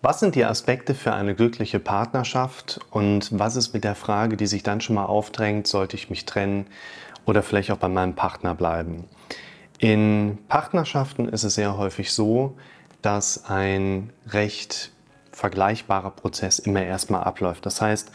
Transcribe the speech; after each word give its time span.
Was 0.00 0.20
sind 0.20 0.36
die 0.36 0.44
Aspekte 0.44 0.94
für 0.94 1.12
eine 1.12 1.34
glückliche 1.34 1.80
Partnerschaft 1.80 2.78
und 2.92 3.36
was 3.36 3.56
ist 3.56 3.74
mit 3.74 3.82
der 3.82 3.96
Frage, 3.96 4.36
die 4.36 4.46
sich 4.46 4.62
dann 4.62 4.80
schon 4.80 4.94
mal 4.94 5.06
aufdrängt, 5.06 5.66
sollte 5.66 5.96
ich 5.96 6.08
mich 6.08 6.24
trennen 6.24 6.66
oder 7.26 7.42
vielleicht 7.42 7.72
auch 7.72 7.78
bei 7.78 7.88
meinem 7.88 8.14
Partner 8.14 8.54
bleiben? 8.54 9.06
In 9.80 10.38
Partnerschaften 10.46 11.28
ist 11.28 11.42
es 11.42 11.56
sehr 11.56 11.76
häufig 11.76 12.12
so, 12.12 12.56
dass 13.02 13.46
ein 13.46 14.12
recht 14.28 14.92
vergleichbarer 15.32 16.10
Prozess 16.10 16.60
immer 16.60 16.82
erstmal 16.82 17.24
abläuft. 17.24 17.66
Das 17.66 17.80
heißt, 17.80 18.12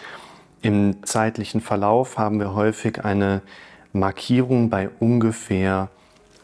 im 0.62 1.06
zeitlichen 1.06 1.60
Verlauf 1.60 2.18
haben 2.18 2.40
wir 2.40 2.56
häufig 2.56 3.04
eine 3.04 3.42
Markierung 3.92 4.70
bei 4.70 4.90
ungefähr 5.02 5.90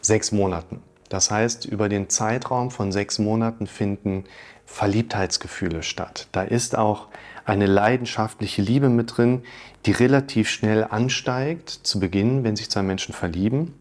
sechs 0.01 0.33
Monaten. 0.33 0.83
Das 1.07 1.31
heißt, 1.31 1.65
über 1.65 1.89
den 1.89 2.09
Zeitraum 2.09 2.71
von 2.71 2.91
sechs 2.91 3.19
Monaten 3.19 3.67
finden 3.67 4.25
Verliebtheitsgefühle 4.71 5.83
statt. 5.83 6.27
Da 6.31 6.43
ist 6.43 6.77
auch 6.77 7.07
eine 7.43 7.65
leidenschaftliche 7.65 8.61
Liebe 8.61 8.87
mit 8.87 9.17
drin, 9.17 9.41
die 9.85 9.91
relativ 9.91 10.49
schnell 10.49 10.85
ansteigt 10.85 11.69
zu 11.69 11.99
Beginn, 11.99 12.43
wenn 12.43 12.55
sich 12.55 12.69
zwei 12.69 12.83
Menschen 12.83 13.13
verlieben. 13.13 13.73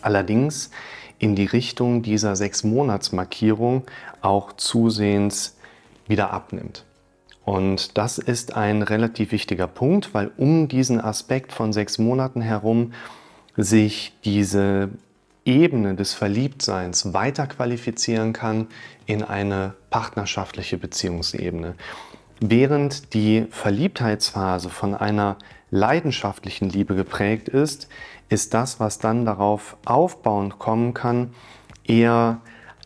Allerdings 0.00 0.70
in 1.18 1.36
die 1.36 1.44
Richtung 1.44 2.02
dieser 2.02 2.34
sechs 2.34 2.64
Monatsmarkierung 2.64 3.84
auch 4.22 4.54
zusehends 4.54 5.56
wieder 6.06 6.32
abnimmt. 6.32 6.84
Und 7.44 7.96
das 7.98 8.18
ist 8.18 8.56
ein 8.56 8.82
relativ 8.82 9.30
wichtiger 9.32 9.66
Punkt, 9.66 10.14
weil 10.14 10.30
um 10.36 10.68
diesen 10.68 11.00
Aspekt 11.00 11.52
von 11.52 11.72
sechs 11.72 11.98
Monaten 11.98 12.40
herum 12.40 12.92
sich 13.56 14.14
diese 14.24 14.90
Ebene 15.48 15.94
des 15.94 16.12
Verliebtseins 16.12 17.14
weiter 17.14 17.46
qualifizieren 17.46 18.34
kann 18.34 18.66
in 19.06 19.22
eine 19.22 19.74
partnerschaftliche 19.88 20.76
Beziehungsebene. 20.76 21.74
Während 22.38 23.14
die 23.14 23.46
Verliebtheitsphase 23.50 24.68
von 24.68 24.94
einer 24.94 25.38
leidenschaftlichen 25.70 26.68
Liebe 26.68 26.94
geprägt 26.94 27.48
ist, 27.48 27.88
ist 28.28 28.52
das, 28.52 28.78
was 28.78 28.98
dann 28.98 29.24
darauf 29.24 29.78
aufbauend 29.86 30.58
kommen 30.58 30.92
kann, 30.92 31.34
eher 31.84 32.42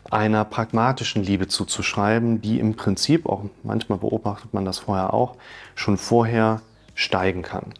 einer 0.09 0.45
pragmatischen 0.45 1.21
Liebe 1.21 1.49
zuzuschreiben, 1.49 2.41
die 2.41 2.59
im 2.59 2.75
Prinzip, 2.75 3.25
auch 3.25 3.43
manchmal 3.63 3.99
beobachtet 3.99 4.53
man 4.53 4.63
das 4.63 4.79
vorher 4.79 5.13
auch, 5.13 5.35
schon 5.75 5.97
vorher 5.97 6.61
steigen 6.95 7.41
kann. 7.41 7.73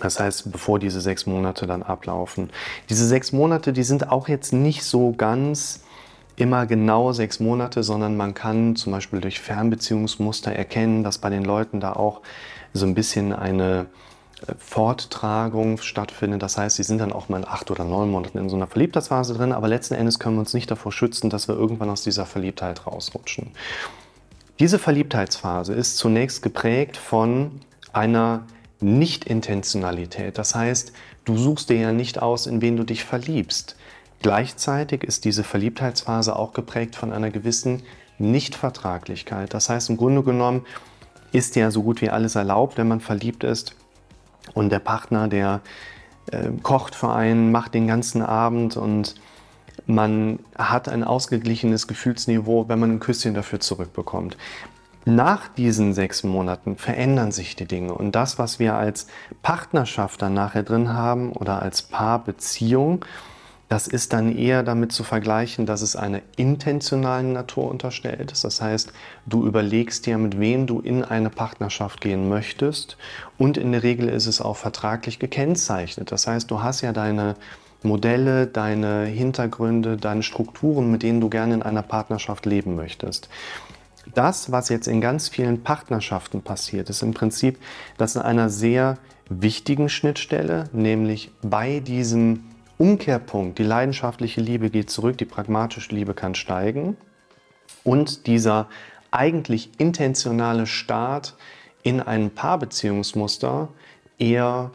Das 0.00 0.20
heißt, 0.20 0.52
bevor 0.52 0.78
diese 0.78 1.00
sechs 1.00 1.26
Monate 1.26 1.66
dann 1.66 1.82
ablaufen. 1.82 2.50
Diese 2.88 3.06
sechs 3.06 3.32
Monate, 3.32 3.72
die 3.72 3.82
sind 3.82 4.10
auch 4.10 4.28
jetzt 4.28 4.52
nicht 4.52 4.84
so 4.84 5.12
ganz 5.12 5.80
immer 6.36 6.66
genau 6.66 7.12
sechs 7.12 7.40
Monate, 7.40 7.82
sondern 7.82 8.16
man 8.16 8.34
kann 8.34 8.76
zum 8.76 8.92
Beispiel 8.92 9.20
durch 9.20 9.40
Fernbeziehungsmuster 9.40 10.52
erkennen, 10.52 11.02
dass 11.02 11.18
bei 11.18 11.30
den 11.30 11.44
Leuten 11.44 11.80
da 11.80 11.94
auch 11.94 12.20
so 12.72 12.86
ein 12.86 12.94
bisschen 12.94 13.32
eine 13.32 13.86
äh, 14.46 14.54
Forttragung 14.58 15.78
stattfindet. 15.78 16.42
Das 16.42 16.56
heißt, 16.56 16.76
sie 16.76 16.84
sind 16.84 16.98
dann 16.98 17.12
auch 17.12 17.28
mal 17.28 17.38
in 17.38 17.48
acht 17.48 17.70
oder 17.70 17.84
neun 17.84 18.10
Monaten 18.10 18.38
in 18.38 18.48
so 18.48 18.56
einer 18.56 18.68
Verliebtheitsphase 18.68 19.34
drin, 19.34 19.52
aber 19.52 19.68
letzten 19.68 19.94
Endes 19.94 20.18
können 20.18 20.36
wir 20.36 20.40
uns 20.40 20.54
nicht 20.54 20.70
davor 20.70 20.92
schützen, 20.92 21.28
dass 21.28 21.48
wir 21.48 21.56
irgendwann 21.56 21.90
aus 21.90 22.02
dieser 22.02 22.24
Verliebtheit 22.24 22.86
rausrutschen. 22.86 23.50
Diese 24.60 24.78
Verliebtheitsphase 24.78 25.72
ist 25.72 25.98
zunächst 25.98 26.42
geprägt 26.42 26.96
von 26.96 27.60
einer 27.92 28.42
nicht-Intentionalität. 28.80 30.38
Das 30.38 30.54
heißt, 30.54 30.92
du 31.24 31.36
suchst 31.36 31.70
dir 31.70 31.78
ja 31.78 31.92
nicht 31.92 32.22
aus, 32.22 32.46
in 32.46 32.60
wen 32.60 32.76
du 32.76 32.84
dich 32.84 33.04
verliebst. 33.04 33.76
Gleichzeitig 34.22 35.04
ist 35.04 35.24
diese 35.24 35.44
Verliebtheitsphase 35.44 36.34
auch 36.34 36.52
geprägt 36.52 36.96
von 36.96 37.12
einer 37.12 37.30
gewissen 37.30 37.82
Nichtvertraglichkeit. 38.18 39.54
Das 39.54 39.68
heißt, 39.68 39.90
im 39.90 39.96
Grunde 39.96 40.22
genommen 40.22 40.66
ist 41.32 41.56
ja 41.56 41.70
so 41.70 41.82
gut 41.82 42.00
wie 42.02 42.10
alles 42.10 42.34
erlaubt, 42.34 42.78
wenn 42.78 42.88
man 42.88 43.00
verliebt 43.00 43.44
ist. 43.44 43.74
Und 44.54 44.70
der 44.70 44.80
Partner, 44.80 45.28
der 45.28 45.60
äh, 46.30 46.48
kocht 46.62 46.94
für 46.94 47.12
einen, 47.12 47.52
macht 47.52 47.74
den 47.74 47.86
ganzen 47.86 48.22
Abend 48.22 48.76
und 48.76 49.14
man 49.86 50.40
hat 50.56 50.88
ein 50.88 51.04
ausgeglichenes 51.04 51.86
Gefühlsniveau, 51.86 52.68
wenn 52.68 52.78
man 52.78 52.92
ein 52.92 53.00
Küsschen 53.00 53.34
dafür 53.34 53.60
zurückbekommt. 53.60 54.36
Nach 55.04 55.48
diesen 55.48 55.94
sechs 55.94 56.22
Monaten 56.22 56.76
verändern 56.76 57.32
sich 57.32 57.56
die 57.56 57.66
Dinge 57.66 57.94
und 57.94 58.12
das, 58.12 58.38
was 58.38 58.58
wir 58.58 58.74
als 58.74 59.06
Partnerschaft 59.42 60.20
dann 60.20 60.34
nachher 60.34 60.62
drin 60.62 60.92
haben 60.92 61.32
oder 61.32 61.62
als 61.62 61.82
Paarbeziehung, 61.82 63.04
das 63.68 63.86
ist 63.86 64.14
dann 64.14 64.34
eher 64.34 64.62
damit 64.62 64.92
zu 64.92 65.04
vergleichen, 65.04 65.66
dass 65.66 65.82
es 65.82 65.94
einer 65.94 66.22
intentionalen 66.36 67.34
Natur 67.34 67.70
unterstellt 67.70 68.32
ist. 68.32 68.44
Das 68.44 68.62
heißt, 68.62 68.92
du 69.26 69.46
überlegst 69.46 70.06
dir, 70.06 70.16
mit 70.16 70.40
wem 70.40 70.66
du 70.66 70.80
in 70.80 71.04
eine 71.04 71.28
Partnerschaft 71.28 72.00
gehen 72.00 72.28
möchtest 72.30 72.96
und 73.36 73.58
in 73.58 73.72
der 73.72 73.82
Regel 73.82 74.08
ist 74.08 74.26
es 74.26 74.40
auch 74.40 74.56
vertraglich 74.56 75.18
gekennzeichnet. 75.18 76.10
Das 76.12 76.26
heißt, 76.26 76.50
du 76.50 76.62
hast 76.62 76.80
ja 76.80 76.92
deine 76.92 77.34
Modelle, 77.82 78.46
deine 78.46 79.04
Hintergründe, 79.04 79.98
deine 79.98 80.22
Strukturen, 80.22 80.90
mit 80.90 81.02
denen 81.02 81.20
du 81.20 81.28
gerne 81.28 81.54
in 81.54 81.62
einer 81.62 81.82
Partnerschaft 81.82 82.46
leben 82.46 82.74
möchtest 82.74 83.28
das, 84.14 84.52
was 84.52 84.68
jetzt 84.68 84.88
in 84.88 85.00
ganz 85.00 85.28
vielen 85.28 85.62
Partnerschaften 85.62 86.42
passiert, 86.42 86.90
ist 86.90 87.02
im 87.02 87.14
Prinzip, 87.14 87.58
dass 87.96 88.16
an 88.16 88.22
einer 88.22 88.50
sehr 88.50 88.98
wichtigen 89.28 89.88
Schnittstelle, 89.88 90.64
nämlich 90.72 91.30
bei 91.42 91.80
diesem 91.80 92.44
Umkehrpunkt, 92.78 93.58
die 93.58 93.64
leidenschaftliche 93.64 94.40
Liebe 94.40 94.70
geht 94.70 94.90
zurück, 94.90 95.18
die 95.18 95.24
pragmatische 95.24 95.94
Liebe 95.94 96.14
kann 96.14 96.34
steigen 96.34 96.96
und 97.84 98.26
dieser 98.26 98.68
eigentlich 99.10 99.70
intentionale 99.78 100.66
Start 100.66 101.34
in 101.82 102.00
ein 102.00 102.30
Paarbeziehungsmuster 102.30 103.68
eher 104.18 104.70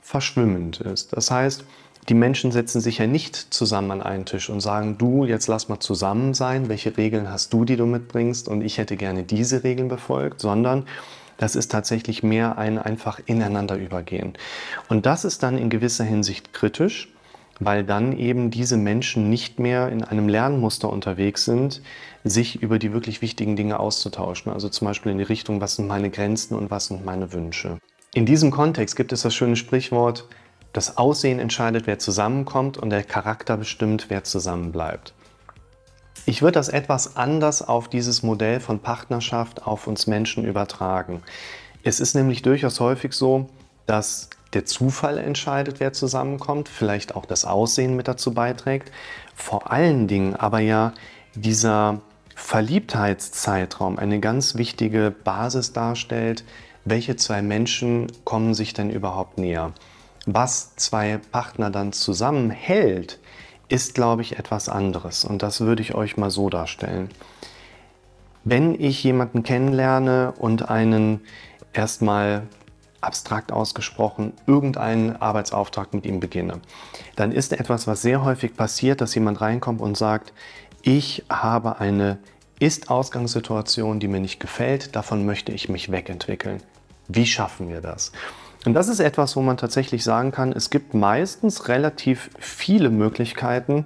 verschwimmend 0.00 0.80
ist. 0.80 1.14
Das 1.16 1.30
heißt, 1.30 1.64
die 2.08 2.14
Menschen 2.14 2.50
setzen 2.50 2.80
sich 2.80 2.98
ja 2.98 3.06
nicht 3.06 3.36
zusammen 3.36 3.92
an 3.92 4.02
einen 4.02 4.24
Tisch 4.24 4.50
und 4.50 4.60
sagen, 4.60 4.98
du, 4.98 5.24
jetzt 5.24 5.46
lass 5.46 5.68
mal 5.68 5.78
zusammen 5.78 6.34
sein, 6.34 6.68
welche 6.68 6.96
Regeln 6.96 7.30
hast 7.30 7.52
du, 7.52 7.64
die 7.64 7.76
du 7.76 7.86
mitbringst 7.86 8.48
und 8.48 8.62
ich 8.62 8.78
hätte 8.78 8.96
gerne 8.96 9.22
diese 9.22 9.62
Regeln 9.62 9.88
befolgt, 9.88 10.40
sondern 10.40 10.84
das 11.38 11.54
ist 11.56 11.70
tatsächlich 11.70 12.22
mehr 12.22 12.58
ein 12.58 12.78
einfach 12.78 13.20
ineinander 13.26 13.76
übergehen. 13.76 14.34
Und 14.88 15.06
das 15.06 15.24
ist 15.24 15.42
dann 15.42 15.58
in 15.58 15.70
gewisser 15.70 16.04
Hinsicht 16.04 16.52
kritisch, 16.52 17.08
weil 17.60 17.84
dann 17.84 18.16
eben 18.16 18.50
diese 18.50 18.76
Menschen 18.76 19.30
nicht 19.30 19.58
mehr 19.58 19.88
in 19.88 20.02
einem 20.02 20.28
Lernmuster 20.28 20.90
unterwegs 20.90 21.44
sind, 21.44 21.82
sich 22.24 22.62
über 22.62 22.78
die 22.78 22.92
wirklich 22.92 23.22
wichtigen 23.22 23.56
Dinge 23.56 23.78
auszutauschen. 23.78 24.52
Also 24.52 24.68
zum 24.68 24.88
Beispiel 24.88 25.12
in 25.12 25.18
die 25.18 25.24
Richtung, 25.24 25.60
was 25.60 25.76
sind 25.76 25.86
meine 25.86 26.10
Grenzen 26.10 26.56
und 26.56 26.70
was 26.70 26.86
sind 26.86 27.04
meine 27.04 27.32
Wünsche. 27.32 27.78
In 28.14 28.26
diesem 28.26 28.50
Kontext 28.50 28.96
gibt 28.96 29.12
es 29.12 29.22
das 29.22 29.34
schöne 29.34 29.56
Sprichwort, 29.56 30.28
das 30.72 30.96
Aussehen 30.96 31.38
entscheidet, 31.38 31.86
wer 31.86 31.98
zusammenkommt 31.98 32.78
und 32.78 32.90
der 32.90 33.04
Charakter 33.04 33.56
bestimmt, 33.56 34.06
wer 34.08 34.24
zusammenbleibt. 34.24 35.12
Ich 36.24 36.40
würde 36.40 36.52
das 36.52 36.68
etwas 36.68 37.16
anders 37.16 37.66
auf 37.66 37.88
dieses 37.88 38.22
Modell 38.22 38.60
von 38.60 38.78
Partnerschaft 38.78 39.66
auf 39.66 39.86
uns 39.86 40.06
Menschen 40.06 40.44
übertragen. 40.44 41.22
Es 41.82 41.98
ist 41.98 42.14
nämlich 42.14 42.42
durchaus 42.42 42.78
häufig 42.80 43.12
so, 43.12 43.48
dass 43.86 44.30
der 44.52 44.64
Zufall 44.64 45.18
entscheidet, 45.18 45.80
wer 45.80 45.92
zusammenkommt, 45.92 46.68
vielleicht 46.68 47.16
auch 47.16 47.26
das 47.26 47.44
Aussehen 47.44 47.96
mit 47.96 48.06
dazu 48.06 48.34
beiträgt, 48.34 48.92
vor 49.34 49.72
allen 49.72 50.06
Dingen 50.06 50.36
aber 50.36 50.60
ja 50.60 50.92
dieser 51.34 52.00
Verliebtheitszeitraum 52.36 53.98
eine 53.98 54.20
ganz 54.20 54.54
wichtige 54.54 55.10
Basis 55.10 55.72
darstellt, 55.72 56.44
welche 56.84 57.16
zwei 57.16 57.42
Menschen 57.42 58.12
kommen 58.24 58.54
sich 58.54 58.74
denn 58.74 58.90
überhaupt 58.90 59.38
näher 59.38 59.72
was 60.26 60.76
zwei 60.76 61.18
Partner 61.30 61.70
dann 61.70 61.92
zusammenhält, 61.92 63.18
ist, 63.68 63.94
glaube 63.94 64.22
ich, 64.22 64.38
etwas 64.38 64.68
anderes. 64.68 65.24
Und 65.24 65.42
das 65.42 65.60
würde 65.60 65.82
ich 65.82 65.94
euch 65.94 66.16
mal 66.16 66.30
so 66.30 66.50
darstellen. 66.50 67.08
Wenn 68.44 68.78
ich 68.78 69.02
jemanden 69.02 69.42
kennenlerne 69.42 70.32
und 70.32 70.68
einen 70.68 71.20
erstmal 71.72 72.42
abstrakt 73.00 73.50
ausgesprochen 73.50 74.32
irgendeinen 74.46 75.16
Arbeitsauftrag 75.16 75.94
mit 75.94 76.06
ihm 76.06 76.20
beginne, 76.20 76.60
dann 77.16 77.32
ist 77.32 77.52
etwas, 77.52 77.86
was 77.86 78.02
sehr 78.02 78.24
häufig 78.24 78.56
passiert, 78.56 79.00
dass 79.00 79.14
jemand 79.14 79.40
reinkommt 79.40 79.80
und 79.80 79.96
sagt, 79.96 80.32
ich 80.82 81.24
habe 81.28 81.80
eine 81.80 82.18
Ist-Ausgangssituation, 82.58 84.00
die 84.00 84.08
mir 84.08 84.20
nicht 84.20 84.38
gefällt, 84.38 84.94
davon 84.94 85.24
möchte 85.24 85.52
ich 85.52 85.68
mich 85.68 85.90
wegentwickeln. 85.90 86.62
Wie 87.08 87.26
schaffen 87.26 87.68
wir 87.68 87.80
das? 87.80 88.12
Und 88.64 88.74
das 88.74 88.88
ist 88.88 89.00
etwas, 89.00 89.34
wo 89.36 89.42
man 89.42 89.56
tatsächlich 89.56 90.04
sagen 90.04 90.30
kann, 90.30 90.52
es 90.52 90.70
gibt 90.70 90.94
meistens 90.94 91.68
relativ 91.68 92.30
viele 92.38 92.90
Möglichkeiten, 92.90 93.84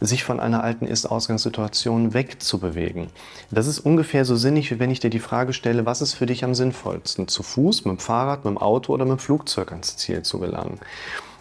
sich 0.00 0.24
von 0.24 0.40
einer 0.40 0.64
alten 0.64 0.86
Ist-Ausgangssituation 0.86 2.14
wegzubewegen. 2.14 3.08
Das 3.50 3.66
ist 3.66 3.80
ungefähr 3.80 4.24
so 4.24 4.36
sinnig, 4.36 4.70
wie 4.70 4.78
wenn 4.78 4.90
ich 4.90 5.00
dir 5.00 5.10
die 5.10 5.18
Frage 5.18 5.52
stelle, 5.52 5.86
was 5.86 6.02
ist 6.02 6.14
für 6.14 6.26
dich 6.26 6.44
am 6.44 6.54
sinnvollsten? 6.54 7.28
Zu 7.28 7.42
Fuß, 7.42 7.84
mit 7.84 7.92
dem 7.92 7.98
Fahrrad, 7.98 8.44
mit 8.44 8.52
dem 8.52 8.58
Auto 8.58 8.92
oder 8.92 9.04
mit 9.04 9.18
dem 9.18 9.20
Flugzeug 9.20 9.70
ans 9.70 9.96
Ziel 9.96 10.22
zu 10.22 10.38
gelangen? 10.38 10.78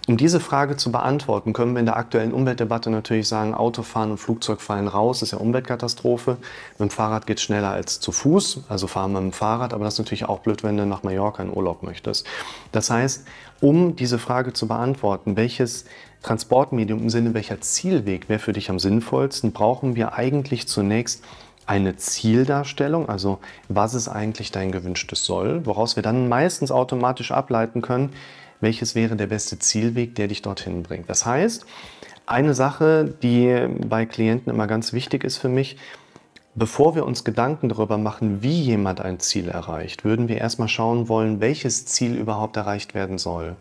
Um 0.05 0.17
diese 0.17 0.41
Frage 0.41 0.75
zu 0.75 0.91
beantworten, 0.91 1.53
können 1.53 1.73
wir 1.73 1.79
in 1.79 1.85
der 1.85 1.95
aktuellen 1.95 2.33
Umweltdebatte 2.33 2.89
natürlich 2.89 3.29
sagen, 3.29 3.53
Autofahren 3.53 4.11
und 4.11 4.17
Flugzeug 4.17 4.59
fallen 4.59 4.89
raus, 4.89 5.21
ist 5.21 5.31
ja 5.31 5.37
Umweltkatastrophe. 5.37 6.37
Mit 6.77 6.79
dem 6.79 6.89
Fahrrad 6.89 7.25
geht 7.25 7.37
es 7.37 7.43
schneller 7.43 7.69
als 7.69 8.01
zu 8.01 8.11
Fuß, 8.11 8.65
also 8.67 8.87
fahren 8.87 9.13
wir 9.13 9.21
mit 9.21 9.31
dem 9.31 9.37
Fahrrad, 9.37 9.73
aber 9.73 9.85
das 9.85 9.93
ist 9.93 9.99
natürlich 9.99 10.25
auch 10.25 10.39
blöd, 10.39 10.61
wenn 10.61 10.75
du 10.75 10.85
nach 10.85 11.03
Mallorca 11.03 11.41
in 11.41 11.55
Urlaub 11.55 11.83
möchtest. 11.83 12.27
Das 12.73 12.89
heißt, 12.89 13.25
um 13.61 13.95
diese 13.95 14.19
Frage 14.19 14.51
zu 14.51 14.67
beantworten, 14.67 15.37
welches 15.37 15.85
Transportmedium 16.21 16.99
im 17.03 17.09
Sinne 17.09 17.33
welcher 17.33 17.61
Zielweg 17.61 18.27
wäre 18.27 18.39
für 18.39 18.51
dich 18.51 18.69
am 18.69 18.79
sinnvollsten, 18.79 19.53
brauchen 19.53 19.95
wir 19.95 20.15
eigentlich 20.15 20.67
zunächst 20.67 21.23
eine 21.65 21.95
Zieldarstellung, 21.95 23.07
also 23.07 23.39
was 23.69 23.93
ist 23.93 24.09
eigentlich 24.09 24.51
dein 24.51 24.73
gewünschtes 24.73 25.23
Soll, 25.23 25.65
woraus 25.65 25.95
wir 25.95 26.03
dann 26.03 26.27
meistens 26.27 26.71
automatisch 26.71 27.31
ableiten 27.31 27.81
können, 27.81 28.09
welches 28.63 28.95
wäre 28.95 29.15
der 29.15 29.27
beste 29.27 29.59
Zielweg, 29.59 30.15
der 30.15 30.27
dich 30.27 30.41
dorthin 30.41 30.81
bringt. 30.81 31.09
Das 31.09 31.25
heißt, 31.25 31.65
eine 32.25 32.53
Sache, 32.53 33.13
die 33.21 33.67
bei 33.87 34.05
Klienten 34.05 34.51
immer 34.51 34.65
ganz 34.65 34.93
wichtig 34.93 35.23
ist 35.23 35.37
für 35.37 35.49
mich, 35.49 35.77
bevor 36.55 36.95
wir 36.95 37.05
uns 37.05 37.23
Gedanken 37.23 37.69
darüber 37.69 37.97
machen, 37.97 38.41
wie 38.41 38.61
jemand 38.61 39.01
ein 39.01 39.19
Ziel 39.19 39.49
erreicht, 39.49 40.05
würden 40.05 40.27
wir 40.27 40.37
erstmal 40.37 40.67
schauen 40.67 41.09
wollen, 41.09 41.41
welches 41.41 41.85
Ziel 41.85 42.15
überhaupt 42.15 42.57
erreicht 42.57 42.93
werden 42.93 43.17
soll. 43.17 43.55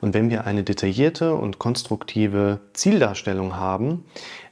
Und 0.00 0.14
wenn 0.14 0.30
wir 0.30 0.46
eine 0.46 0.64
detaillierte 0.64 1.34
und 1.34 1.58
konstruktive 1.58 2.60
Zieldarstellung 2.72 3.56
haben, 3.56 4.04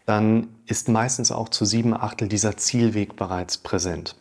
dann 0.05 0.49
ist 0.67 0.89
meistens 0.89 1.33
auch 1.33 1.49
zu 1.49 1.65
sieben 1.65 1.95
Achtel 1.95 2.29
dieser 2.29 2.57
Zielweg 2.57 3.17
bereits 3.17 3.59
präsent. 3.59 4.15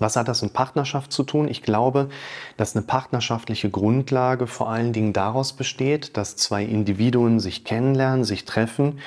Was 0.00 0.16
hat 0.16 0.28
das 0.28 0.42
mit 0.42 0.52
Partnerschaft 0.52 1.12
zu 1.12 1.22
tun? 1.22 1.48
Ich 1.48 1.62
glaube, 1.62 2.08
dass 2.56 2.76
eine 2.76 2.84
partnerschaftliche 2.84 3.70
Grundlage 3.70 4.46
vor 4.46 4.68
allen 4.70 4.92
Dingen 4.92 5.12
daraus 5.12 5.52
besteht, 5.52 6.16
dass 6.16 6.36
zwei 6.36 6.64
Individuen 6.64 7.40
sich 7.40 7.64
kennenlernen, 7.64 8.24
sich 8.24 8.44
treffen, 8.44 8.98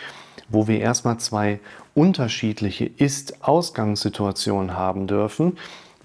wo 0.49 0.67
wir 0.67 0.79
erstmal 0.79 1.17
zwei 1.17 1.59
unterschiedliche 1.93 2.85
Ist-Ausgangssituationen 2.85 4.75
haben 4.75 5.07
dürfen, 5.07 5.57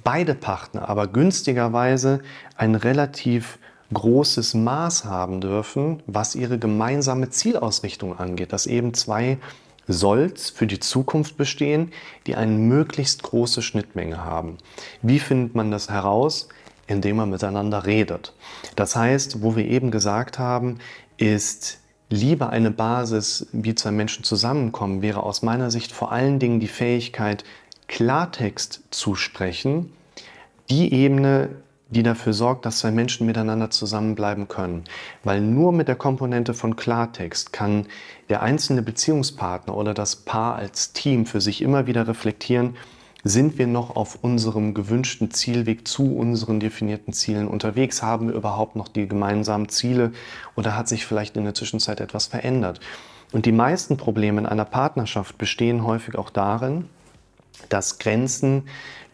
beide 0.05 0.35
Partner 0.35 0.89
aber 0.89 1.07
günstigerweise 1.07 2.21
ein 2.57 2.75
relativ 2.75 3.59
großes 3.93 4.55
Maß 4.55 5.05
haben 5.05 5.41
dürfen, 5.41 6.03
was 6.07 6.35
ihre 6.35 6.59
gemeinsame 6.59 7.31
Zielausrichtung 7.31 8.19
angeht, 8.19 8.53
dass 8.53 8.67
eben 8.67 8.95
zwei 8.95 9.39
Solls 9.93 10.51
für 10.51 10.67
die 10.67 10.81
Zukunft 10.81 11.37
bestehen, 11.37 11.93
die 12.27 12.35
eine 12.37 12.53
möglichst 12.53 13.23
große 13.23 13.63
Schnittmenge 13.63 14.25
haben. 14.25 14.59
Wie 15.03 15.19
findet 15.19 15.55
man 15.55 15.71
das 15.71 15.89
heraus? 15.89 16.49
Indem 16.87 17.17
man 17.17 17.31
miteinander 17.31 17.87
redet. 17.87 18.35
Das 18.77 18.97
heißt, 18.97 19.43
wo 19.43 19.57
wir 19.57 19.65
eben 19.65 19.91
gesagt 19.91 20.39
haben, 20.39 20.79
ist 21.17 21.79
Liebe 22.13 22.51
eine 22.51 22.71
Basis, 22.71 23.47
wie 23.53 23.75
zwei 23.75 23.91
Menschen 23.91 24.23
zusammenkommen, 24.23 25.01
wäre 25.01 25.23
aus 25.23 25.41
meiner 25.41 25.71
Sicht 25.71 25.93
vor 25.93 26.13
allen 26.13 26.39
Dingen 26.39 26.61
die 26.61 26.69
Fähigkeit, 26.69 27.43
Klartext 27.89 28.83
zu 28.91 29.15
sprechen, 29.15 29.93
die 30.69 30.93
Ebene, 30.93 31.49
die 31.93 32.03
dafür 32.03 32.33
sorgt, 32.33 32.65
dass 32.67 32.79
zwei 32.79 32.91
Menschen 32.91 33.27
miteinander 33.27 33.71
zusammenbleiben 33.71 34.49
können. 34.49 34.85
Weil 35.23 35.41
nur 35.41 35.73
mit 35.73 35.89
der 35.89 35.97
Komponente 35.97 36.55
von 36.55 36.75
Klartext 36.75 37.53
kann 37.53 37.87
der 38.29 38.43
einzelne 38.43 38.83
Beziehungspartner 38.83 39.77
oder 39.77 39.95
das 39.95 40.17
Paar 40.17 40.57
als 40.57 40.93
Team 40.93 41.27
für 41.27 41.41
sich 41.41 41.61
immer 41.61 41.87
wieder 41.87 42.09
reflektieren, 42.09 42.77
sind 43.25 43.57
wir 43.57 43.69
noch 43.69 43.95
auf 43.95 44.19
unserem 44.23 44.75
gewünschten 44.75 45.31
Zielweg 45.31 45.87
zu 45.87 46.17
unseren 46.17 46.59
definierten 46.59 47.13
Zielen 47.13 47.47
unterwegs? 47.47 48.03
Haben 48.03 48.29
wir 48.29 48.35
überhaupt 48.35 48.75
noch 48.75 48.89
die 48.89 49.07
gemeinsamen 49.07 49.69
Ziele 49.69 50.13
oder 50.57 50.77
hat 50.77 50.89
sich 50.89 51.07
vielleicht 51.07 51.37
in 51.37 51.45
der 51.45 51.55
Zwischenzeit 51.55 52.01
etwas 52.01 52.27
verändert? 52.27 52.81
Und 53.33 53.47
die 53.47 53.53
meisten 53.53 53.97
Probleme 53.97 54.41
in 54.41 54.47
einer 54.47 54.65
Partnerschaft 54.65 55.39
bestehen 55.39 55.87
häufig 55.87 56.17
auch 56.17 56.31
darin, 56.31 56.89
dass 57.69 57.99
Grenzen 57.99 58.65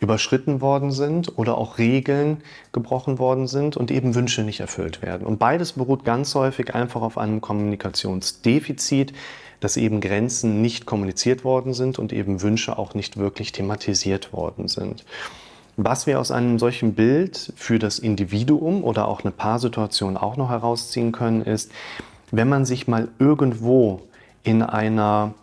überschritten 0.01 0.61
worden 0.61 0.93
sind 0.93 1.39
oder 1.39 1.59
auch 1.59 1.79
Regeln 1.79 2.39
gebrochen 2.73 3.19
worden 3.19 3.47
sind 3.47 3.77
und 3.77 3.91
eben 3.91 4.15
Wünsche 4.15 4.43
nicht 4.43 4.61
erfüllt 4.61 5.03
werden. 5.03 5.27
Und 5.27 5.39
beides 5.39 5.73
beruht 5.73 6.05
ganz 6.05 6.35
häufig 6.35 6.75
einfach 6.75 7.03
auf 7.03 7.19
einem 7.19 7.41
Kommunikationsdefizit, 7.41 9.13
dass 9.61 9.77
eben 9.77 10.01
Grenzen 10.01 10.63
nicht 10.63 10.87
kommuniziert 10.87 11.43
worden 11.43 11.75
sind 11.75 11.99
und 11.99 12.13
eben 12.13 12.43
Wünsche 12.43 12.79
auch 12.79 12.95
nicht 12.95 13.17
wirklich 13.17 13.51
thematisiert 13.51 14.33
worden 14.33 14.69
sind. 14.69 15.05
Was 15.77 16.07
wir 16.07 16.21
aus 16.21 16.31
einem 16.31 16.59
solchen 16.59 16.95
Bild 16.95 17.53
für 17.57 17.79
das 17.79 17.99
Individuum 17.99 18.85
oder 18.85 19.07
auch 19.07 19.23
eine 19.23 19.31
Paarsituation 19.31 20.17
auch 20.17 20.37
noch 20.37 20.51
herausziehen 20.51 21.13
können, 21.13 21.43
ist, 21.43 21.71
wenn 22.31 22.49
man 22.49 22.65
sich 22.65 22.89
mal 22.89 23.09
irgendwo 23.19 24.03
in 24.43 24.63
einer 24.63 25.35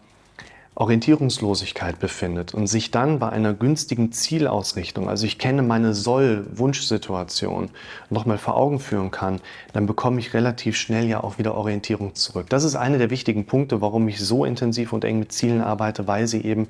Orientierungslosigkeit 0.78 2.00
befindet 2.00 2.54
und 2.54 2.68
sich 2.68 2.92
dann 2.92 3.18
bei 3.18 3.30
einer 3.30 3.54
günstigen 3.54 4.12
Zielausrichtung, 4.12 5.08
also 5.08 5.26
ich 5.26 5.38
kenne 5.38 5.62
meine 5.62 5.94
Soll-Wunschsituation, 5.94 7.70
nochmal 8.10 8.38
vor 8.38 8.58
Augen 8.58 8.80
führen 8.80 9.10
kann, 9.10 9.40
dann 9.72 9.86
bekomme 9.86 10.20
ich 10.20 10.34
relativ 10.34 10.76
schnell 10.76 11.08
ja 11.08 11.24
auch 11.24 11.38
wieder 11.38 11.56
Orientierung 11.56 12.14
zurück. 12.16 12.48
Das 12.50 12.66
ist 12.66 12.76
einer 12.76 12.98
der 12.98 13.10
wichtigen 13.10 13.46
Punkte, 13.46 13.80
warum 13.80 14.06
ich 14.10 14.20
so 14.20 14.44
intensiv 14.44 14.92
und 14.92 15.06
eng 15.06 15.20
mit 15.20 15.32
Zielen 15.32 15.62
arbeite, 15.62 16.08
weil 16.08 16.28
sie 16.28 16.42
eben 16.42 16.68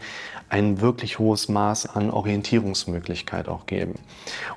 ein 0.50 0.82
wirklich 0.82 1.18
hohes 1.18 1.50
Maß 1.50 1.88
an 1.88 2.12
Orientierungsmöglichkeit 2.12 3.48
auch 3.48 3.66
geben. 3.66 3.96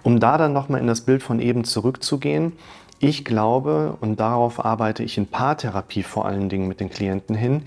Um 0.03 0.21
da 0.21 0.37
dann 0.37 0.53
nochmal 0.53 0.81
in 0.81 0.87
das 0.87 1.01
Bild 1.01 1.23
von 1.23 1.41
eben 1.41 1.65
zurückzugehen, 1.65 2.53
ich 3.01 3.25
glaube, 3.25 3.97
und 4.01 4.21
darauf 4.21 4.63
arbeite 4.63 5.05
ich 5.05 5.17
in 5.17 5.27
Paartherapie 5.27 6.03
vor 6.03 6.27
allen 6.27 6.51
Dingen 6.51 6.69
mit 6.69 6.81
den 6.81 6.91
Klienten 6.91 7.35
hin, 7.35 7.63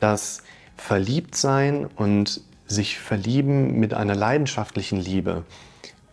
dass 0.00 0.42
verliebt 0.76 1.36
sein 1.36 1.86
und 1.96 2.40
sich 2.66 2.98
verlieben 2.98 3.78
mit 3.78 3.94
einer 3.94 4.14
leidenschaftlichen 4.14 4.98
Liebe 4.98 5.44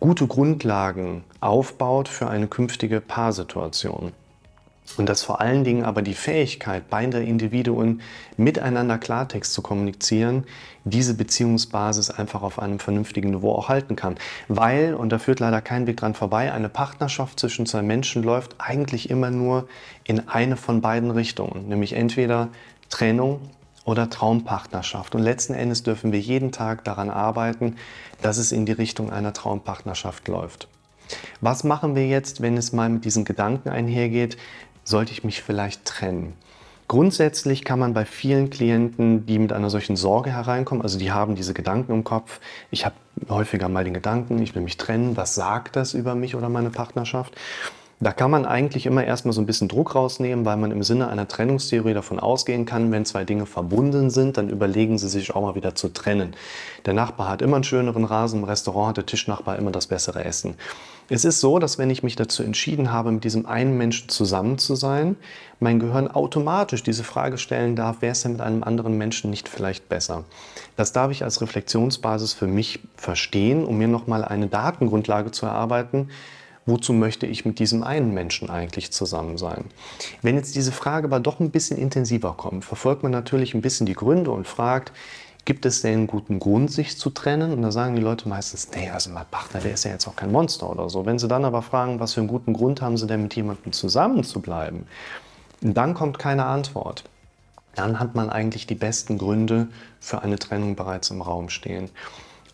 gute 0.00 0.26
Grundlagen 0.26 1.24
aufbaut 1.40 2.08
für 2.08 2.28
eine 2.28 2.48
künftige 2.48 3.00
Paarsituation. 3.00 4.12
Und 4.96 5.08
dass 5.08 5.22
vor 5.22 5.40
allen 5.40 5.62
Dingen 5.62 5.84
aber 5.84 6.02
die 6.02 6.14
Fähigkeit 6.14 6.90
beider 6.90 7.20
Individuen 7.20 8.00
miteinander 8.36 8.98
Klartext 8.98 9.52
zu 9.52 9.62
kommunizieren, 9.62 10.44
diese 10.84 11.14
Beziehungsbasis 11.14 12.10
einfach 12.10 12.42
auf 12.42 12.58
einem 12.58 12.80
vernünftigen 12.80 13.30
Niveau 13.30 13.52
auch 13.52 13.68
halten 13.68 13.94
kann. 13.94 14.16
Weil, 14.48 14.94
und 14.94 15.10
da 15.10 15.18
führt 15.18 15.38
leider 15.38 15.60
kein 15.60 15.86
Weg 15.86 15.98
dran 15.98 16.14
vorbei, 16.14 16.50
eine 16.50 16.68
Partnerschaft 16.68 17.38
zwischen 17.38 17.66
zwei 17.66 17.82
Menschen 17.82 18.24
läuft 18.24 18.56
eigentlich 18.58 19.10
immer 19.10 19.30
nur 19.30 19.68
in 20.02 20.28
eine 20.28 20.56
von 20.56 20.80
beiden 20.80 21.12
Richtungen, 21.12 21.68
nämlich 21.68 21.92
entweder 21.92 22.48
Trennung 22.88 23.40
oder 23.84 24.10
Traumpartnerschaft. 24.10 25.14
Und 25.14 25.22
letzten 25.22 25.54
Endes 25.54 25.82
dürfen 25.82 26.12
wir 26.12 26.20
jeden 26.20 26.52
Tag 26.52 26.84
daran 26.84 27.10
arbeiten, 27.10 27.76
dass 28.22 28.38
es 28.38 28.52
in 28.52 28.66
die 28.66 28.72
Richtung 28.72 29.10
einer 29.10 29.32
Traumpartnerschaft 29.32 30.28
läuft. 30.28 30.68
Was 31.40 31.64
machen 31.64 31.96
wir 31.96 32.06
jetzt, 32.06 32.40
wenn 32.40 32.56
es 32.56 32.72
mal 32.72 32.88
mit 32.88 33.04
diesen 33.04 33.24
Gedanken 33.24 33.68
einhergeht, 33.68 34.36
sollte 34.84 35.12
ich 35.12 35.24
mich 35.24 35.42
vielleicht 35.42 35.84
trennen? 35.84 36.34
Grundsätzlich 36.90 37.64
kann 37.64 37.78
man 37.78 37.94
bei 37.94 38.04
vielen 38.04 38.50
Klienten, 38.50 39.24
die 39.24 39.38
mit 39.38 39.52
einer 39.52 39.70
solchen 39.70 39.94
Sorge 39.94 40.32
hereinkommen, 40.32 40.82
also 40.82 40.98
die 40.98 41.12
haben 41.12 41.36
diese 41.36 41.54
Gedanken 41.54 41.92
im 41.92 42.02
Kopf, 42.02 42.40
ich 42.72 42.84
habe 42.84 42.96
häufiger 43.28 43.68
mal 43.68 43.84
den 43.84 43.94
Gedanken, 43.94 44.42
ich 44.42 44.56
will 44.56 44.62
mich 44.62 44.76
trennen, 44.76 45.16
was 45.16 45.36
sagt 45.36 45.76
das 45.76 45.94
über 45.94 46.16
mich 46.16 46.34
oder 46.34 46.48
meine 46.48 46.70
Partnerschaft? 46.70 47.36
Da 48.02 48.12
kann 48.12 48.30
man 48.30 48.46
eigentlich 48.46 48.86
immer 48.86 49.04
erstmal 49.04 49.34
so 49.34 49.42
ein 49.42 49.46
bisschen 49.46 49.68
Druck 49.68 49.94
rausnehmen, 49.94 50.46
weil 50.46 50.56
man 50.56 50.70
im 50.70 50.82
Sinne 50.82 51.08
einer 51.08 51.28
Trennungstheorie 51.28 51.92
davon 51.92 52.18
ausgehen 52.18 52.64
kann, 52.64 52.90
wenn 52.90 53.04
zwei 53.04 53.24
Dinge 53.24 53.44
verbunden 53.44 54.08
sind, 54.08 54.38
dann 54.38 54.48
überlegen 54.48 54.96
sie 54.96 55.10
sich 55.10 55.34
auch 55.34 55.42
mal 55.42 55.54
wieder 55.54 55.74
zu 55.74 55.90
trennen. 55.90 56.34
Der 56.86 56.94
Nachbar 56.94 57.28
hat 57.28 57.42
immer 57.42 57.56
einen 57.56 57.64
schöneren 57.64 58.06
Rasen, 58.06 58.38
im 58.38 58.44
Restaurant 58.44 58.88
hat 58.88 58.96
der 58.96 59.04
Tischnachbar 59.04 59.58
immer 59.58 59.70
das 59.70 59.86
bessere 59.86 60.24
Essen. 60.24 60.54
Es 61.10 61.26
ist 61.26 61.40
so, 61.40 61.58
dass 61.58 61.76
wenn 61.76 61.90
ich 61.90 62.02
mich 62.02 62.16
dazu 62.16 62.42
entschieden 62.42 62.90
habe, 62.90 63.12
mit 63.12 63.24
diesem 63.24 63.44
einen 63.44 63.76
Menschen 63.76 64.08
zusammen 64.08 64.56
zu 64.56 64.76
sein, 64.76 65.16
mein 65.58 65.78
Gehirn 65.78 66.08
automatisch 66.08 66.82
diese 66.82 67.04
Frage 67.04 67.36
stellen 67.36 67.76
darf, 67.76 68.00
wäre 68.00 68.12
es 68.12 68.22
denn 68.22 68.32
mit 68.32 68.40
einem 68.40 68.62
anderen 68.62 68.96
Menschen 68.96 69.28
nicht 69.28 69.46
vielleicht 69.46 69.90
besser? 69.90 70.24
Das 70.74 70.94
darf 70.94 71.10
ich 71.10 71.22
als 71.22 71.42
Reflexionsbasis 71.42 72.32
für 72.32 72.46
mich 72.46 72.80
verstehen, 72.96 73.66
um 73.66 73.76
mir 73.76 73.88
nochmal 73.88 74.24
eine 74.24 74.46
Datengrundlage 74.46 75.32
zu 75.32 75.44
erarbeiten, 75.44 76.08
wozu 76.70 76.92
möchte 76.92 77.26
ich 77.26 77.44
mit 77.44 77.58
diesem 77.58 77.82
einen 77.82 78.14
Menschen 78.14 78.48
eigentlich 78.48 78.92
zusammen 78.92 79.36
sein? 79.36 79.64
Wenn 80.22 80.36
jetzt 80.36 80.54
diese 80.54 80.72
Frage 80.72 81.06
aber 81.06 81.20
doch 81.20 81.40
ein 81.40 81.50
bisschen 81.50 81.76
intensiver 81.76 82.32
kommt, 82.32 82.64
verfolgt 82.64 83.02
man 83.02 83.12
natürlich 83.12 83.54
ein 83.54 83.60
bisschen 83.60 83.86
die 83.86 83.94
Gründe 83.94 84.30
und 84.30 84.46
fragt, 84.46 84.92
gibt 85.44 85.66
es 85.66 85.82
denn 85.82 85.94
einen 85.94 86.06
guten 86.06 86.38
Grund, 86.38 86.70
sich 86.70 86.96
zu 86.96 87.10
trennen? 87.10 87.52
Und 87.52 87.62
da 87.62 87.72
sagen 87.72 87.96
die 87.96 88.02
Leute 88.02 88.28
meistens, 88.28 88.68
nee, 88.74 88.88
also 88.88 89.10
mein 89.10 89.26
Partner, 89.30 89.60
der 89.60 89.72
ist 89.72 89.84
ja 89.84 89.90
jetzt 89.90 90.06
auch 90.06 90.16
kein 90.16 90.32
Monster 90.32 90.70
oder 90.70 90.88
so. 90.88 91.06
Wenn 91.06 91.18
sie 91.18 91.28
dann 91.28 91.44
aber 91.44 91.62
fragen, 91.62 92.00
was 92.00 92.14
für 92.14 92.20
einen 92.20 92.28
guten 92.28 92.52
Grund 92.52 92.80
haben 92.82 92.96
sie 92.96 93.06
denn 93.06 93.22
mit 93.22 93.34
jemandem 93.34 93.72
zusammen 93.72 94.22
zu 94.24 94.40
bleiben, 94.40 94.86
dann 95.60 95.94
kommt 95.94 96.18
keine 96.18 96.46
Antwort. 96.46 97.04
Dann 97.74 98.00
hat 98.00 98.14
man 98.14 98.30
eigentlich 98.30 98.66
die 98.66 98.74
besten 98.74 99.18
Gründe 99.18 99.68
für 100.00 100.22
eine 100.22 100.38
Trennung 100.38 100.76
bereits 100.76 101.10
im 101.10 101.22
Raum 101.22 101.48
stehen. 101.50 101.90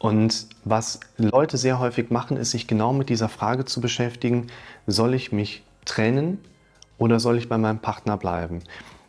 Und 0.07 0.47
was 0.65 1.01
Leute 1.17 1.57
sehr 1.57 1.81
häufig 1.81 2.11
machen, 2.11 2.37
ist 2.37 2.53
sich 2.53 2.69
genau 2.69 2.93
mit 2.93 3.09
dieser 3.09 3.29
Frage 3.29 3.65
zu 3.65 3.81
beschäftigen, 3.81 4.47
soll 4.87 5.15
ich 5.15 5.33
mich 5.33 5.65
trennen 5.85 6.39
oder 6.97 7.19
soll 7.19 7.39
ich 7.39 7.49
bei 7.49 7.59
meinem 7.59 7.81
Partner 7.81 8.17
bleiben? 8.17 8.61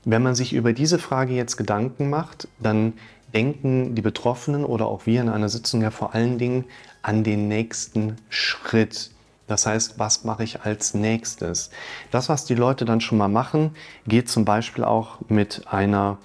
Wenn 0.06 0.24
man 0.24 0.34
sich 0.34 0.54
über 0.54 0.74
diese 0.74 0.98
Frage 0.98 1.34
jetzt 1.34 1.56
Gedanken 1.56 2.10
macht, 2.10 2.48
dann 2.58 2.94
denken 3.32 3.94
die 3.94 4.01
Betroffenen 4.01 4.66
oder 4.66 4.88
auch 4.88 5.06
wir 5.06 5.22
in 5.22 5.30
einer 5.30 5.50
Sitzung 5.50 5.84
ja 5.84 5.92
vor 5.92 6.16
allen 6.16 6.39
Dingen 6.39 6.66
an 7.04 7.24
den 7.24 7.48
nächsten 7.48 8.16
Schritt. 8.30 9.12
Das 9.46 9.68
heißt, 9.68 10.00
was 10.00 10.24
mache 10.24 10.44
ich 10.44 10.62
als 10.62 10.96
nächstes? 10.96 11.70
Das, 12.10 12.27
was 12.27 12.46
die 12.46 12.56
Leute 12.56 12.86
dann 12.86 13.01
schon 13.01 13.20
mal 13.20 13.27
machen, 13.27 13.75
geht 14.08 14.30
zum 14.30 14.46
Beispiel 14.46 14.84
auch 14.84 15.20
mit 15.30 15.68
einer 15.68 16.18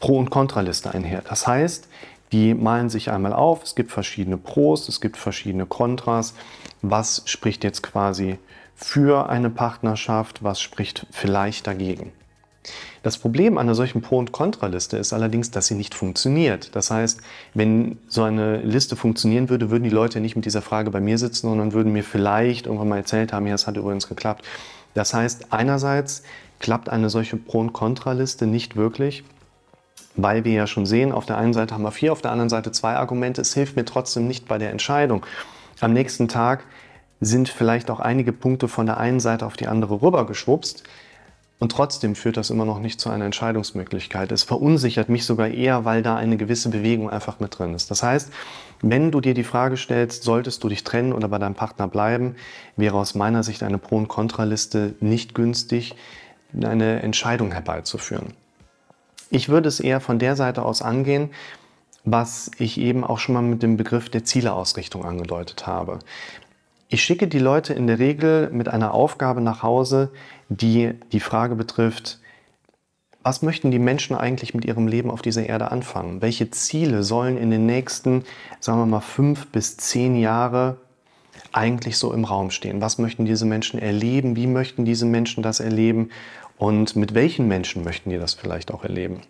Pro- 0.00 0.18
und 0.18 0.28
Kontraliste 0.28 0.92
einher. 0.92 1.22
Das 1.26 1.46
heißt, 1.46 1.88
die 2.32 2.54
malen 2.54 2.90
sich 2.90 3.10
einmal 3.10 3.32
auf, 3.32 3.62
es 3.62 3.74
gibt 3.74 3.90
verschiedene 3.90 4.36
Pros, 4.36 4.88
es 4.88 5.00
gibt 5.00 5.16
verschiedene 5.16 5.66
Kontras. 5.66 6.34
Was 6.82 7.22
spricht 7.26 7.64
jetzt 7.64 7.82
quasi 7.82 8.38
für 8.74 9.28
eine 9.28 9.50
Partnerschaft, 9.50 10.44
was 10.44 10.60
spricht 10.60 11.06
vielleicht 11.10 11.66
dagegen? 11.66 12.12
Das 13.02 13.16
Problem 13.16 13.56
einer 13.56 13.74
solchen 13.74 14.02
Pro- 14.02 14.18
und 14.18 14.32
Kontraliste 14.32 14.96
ist 14.98 15.12
allerdings, 15.12 15.50
dass 15.50 15.68
sie 15.68 15.74
nicht 15.74 15.94
funktioniert. 15.94 16.74
Das 16.76 16.90
heißt, 16.90 17.20
wenn 17.54 17.98
so 18.08 18.24
eine 18.24 18.58
Liste 18.58 18.96
funktionieren 18.96 19.48
würde, 19.48 19.70
würden 19.70 19.84
die 19.84 19.90
Leute 19.90 20.20
nicht 20.20 20.36
mit 20.36 20.44
dieser 20.44 20.62
Frage 20.62 20.90
bei 20.90 21.00
mir 21.00 21.16
sitzen, 21.16 21.48
sondern 21.48 21.72
würden 21.72 21.92
mir 21.92 22.04
vielleicht 22.04 22.66
irgendwann 22.66 22.88
mal 22.88 22.98
erzählt 22.98 23.32
haben, 23.32 23.46
ja, 23.46 23.54
es 23.54 23.66
hat 23.66 23.76
übrigens 23.76 24.08
geklappt. 24.08 24.44
Das 24.94 25.14
heißt, 25.14 25.52
einerseits 25.52 26.22
klappt 26.58 26.88
eine 26.88 27.08
solche 27.08 27.36
Pro- 27.36 27.60
und 27.60 27.72
Kontraliste 27.72 28.46
nicht 28.46 28.76
wirklich, 28.76 29.24
weil 30.18 30.44
wir 30.44 30.52
ja 30.52 30.66
schon 30.66 30.84
sehen, 30.84 31.12
auf 31.12 31.26
der 31.26 31.38
einen 31.38 31.54
Seite 31.54 31.74
haben 31.74 31.84
wir 31.84 31.92
vier, 31.92 32.12
auf 32.12 32.20
der 32.20 32.32
anderen 32.32 32.50
Seite 32.50 32.72
zwei 32.72 32.96
Argumente. 32.96 33.40
Es 33.40 33.54
hilft 33.54 33.76
mir 33.76 33.84
trotzdem 33.84 34.26
nicht 34.26 34.48
bei 34.48 34.58
der 34.58 34.70
Entscheidung. 34.70 35.24
Am 35.80 35.92
nächsten 35.92 36.26
Tag 36.26 36.64
sind 37.20 37.48
vielleicht 37.48 37.90
auch 37.90 38.00
einige 38.00 38.32
Punkte 38.32 38.68
von 38.68 38.84
der 38.84 38.98
einen 38.98 39.20
Seite 39.20 39.46
auf 39.46 39.56
die 39.56 39.68
andere 39.68 40.02
rübergeschwupst. 40.02 40.82
Und 41.60 41.72
trotzdem 41.72 42.14
führt 42.14 42.36
das 42.36 42.50
immer 42.50 42.64
noch 42.64 42.78
nicht 42.78 43.00
zu 43.00 43.10
einer 43.10 43.24
Entscheidungsmöglichkeit. 43.24 44.30
Es 44.30 44.44
verunsichert 44.44 45.08
mich 45.08 45.24
sogar 45.24 45.48
eher, 45.48 45.84
weil 45.84 46.02
da 46.02 46.16
eine 46.16 46.36
gewisse 46.36 46.68
Bewegung 46.68 47.10
einfach 47.10 47.40
mit 47.40 47.58
drin 47.58 47.74
ist. 47.74 47.90
Das 47.90 48.02
heißt, 48.02 48.32
wenn 48.82 49.10
du 49.10 49.20
dir 49.20 49.34
die 49.34 49.44
Frage 49.44 49.76
stellst, 49.76 50.22
solltest 50.22 50.62
du 50.62 50.68
dich 50.68 50.84
trennen 50.84 51.12
oder 51.12 51.28
bei 51.28 51.38
deinem 51.38 51.56
Partner 51.56 51.88
bleiben, 51.88 52.36
wäre 52.76 52.96
aus 52.96 53.16
meiner 53.16 53.42
Sicht 53.42 53.64
eine 53.64 53.78
Pro- 53.78 53.96
und 53.96 54.08
Kontraliste 54.08 54.94
nicht 55.00 55.34
günstig, 55.34 55.96
eine 56.60 57.02
Entscheidung 57.02 57.52
herbeizuführen. 57.52 58.34
Ich 59.30 59.48
würde 59.48 59.68
es 59.68 59.80
eher 59.80 60.00
von 60.00 60.18
der 60.18 60.36
Seite 60.36 60.62
aus 60.62 60.82
angehen, 60.82 61.30
was 62.04 62.50
ich 62.58 62.78
eben 62.78 63.04
auch 63.04 63.18
schon 63.18 63.34
mal 63.34 63.42
mit 63.42 63.62
dem 63.62 63.76
Begriff 63.76 64.08
der 64.08 64.24
Zieleausrichtung 64.24 65.04
angedeutet 65.04 65.66
habe. 65.66 65.98
Ich 66.88 67.02
schicke 67.02 67.28
die 67.28 67.38
Leute 67.38 67.74
in 67.74 67.86
der 67.86 67.98
Regel 67.98 68.48
mit 68.50 68.68
einer 68.68 68.94
Aufgabe 68.94 69.42
nach 69.42 69.62
Hause, 69.62 70.10
die 70.48 70.94
die 71.12 71.20
Frage 71.20 71.54
betrifft, 71.54 72.18
was 73.22 73.42
möchten 73.42 73.70
die 73.70 73.78
Menschen 73.78 74.16
eigentlich 74.16 74.54
mit 74.54 74.64
ihrem 74.64 74.86
Leben 74.86 75.10
auf 75.10 75.20
dieser 75.20 75.44
Erde 75.44 75.70
anfangen? 75.70 76.22
Welche 76.22 76.50
Ziele 76.50 77.02
sollen 77.02 77.36
in 77.36 77.50
den 77.50 77.66
nächsten, 77.66 78.24
sagen 78.58 78.78
wir 78.78 78.86
mal, 78.86 79.00
fünf 79.00 79.48
bis 79.48 79.76
zehn 79.76 80.16
Jahre 80.16 80.78
eigentlich 81.52 81.98
so 81.98 82.12
im 82.12 82.24
Raum 82.24 82.50
stehen? 82.50 82.80
Was 82.80 82.98
möchten 82.98 83.24
diese 83.24 83.46
Menschen 83.46 83.78
erleben? 83.78 84.36
Wie 84.36 84.46
möchten 84.46 84.84
diese 84.84 85.06
Menschen 85.06 85.42
das 85.42 85.60
erleben? 85.60 86.10
Und 86.56 86.96
mit 86.96 87.14
welchen 87.14 87.48
Menschen 87.48 87.84
möchten 87.84 88.10
die 88.10 88.18
das 88.18 88.34
vielleicht 88.34 88.72
auch 88.72 88.82
erleben? 88.82 89.20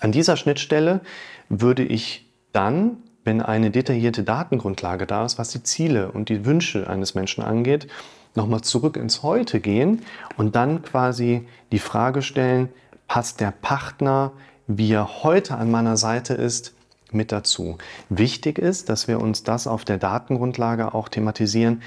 An 0.00 0.12
dieser 0.12 0.36
Schnittstelle 0.36 1.00
würde 1.48 1.84
ich 1.84 2.26
dann, 2.52 2.98
wenn 3.24 3.40
eine 3.40 3.70
detaillierte 3.70 4.22
Datengrundlage 4.22 5.06
da 5.06 5.24
ist, 5.24 5.38
was 5.38 5.50
die 5.50 5.62
Ziele 5.62 6.12
und 6.12 6.28
die 6.28 6.44
Wünsche 6.44 6.88
eines 6.88 7.14
Menschen 7.14 7.42
angeht, 7.42 7.88
nochmal 8.34 8.60
zurück 8.60 8.96
ins 8.96 9.22
Heute 9.22 9.60
gehen 9.60 10.02
und 10.36 10.56
dann 10.56 10.82
quasi 10.82 11.46
die 11.72 11.78
Frage 11.78 12.22
stellen, 12.22 12.68
passt 13.06 13.40
der 13.40 13.50
Partner, 13.50 14.32
wie 14.66 14.92
er 14.92 15.22
heute 15.22 15.56
an 15.56 15.70
meiner 15.70 15.96
Seite 15.96 16.34
ist, 16.34 16.74
mit 17.14 17.32
dazu. 17.32 17.78
Wichtig 18.08 18.58
ist, 18.58 18.88
dass 18.88 19.08
wir 19.08 19.20
uns 19.20 19.42
das 19.42 19.66
auf 19.66 19.84
der 19.84 19.98
Datengrundlage 19.98 20.94
auch 20.94 21.08
thematisieren, 21.08 21.82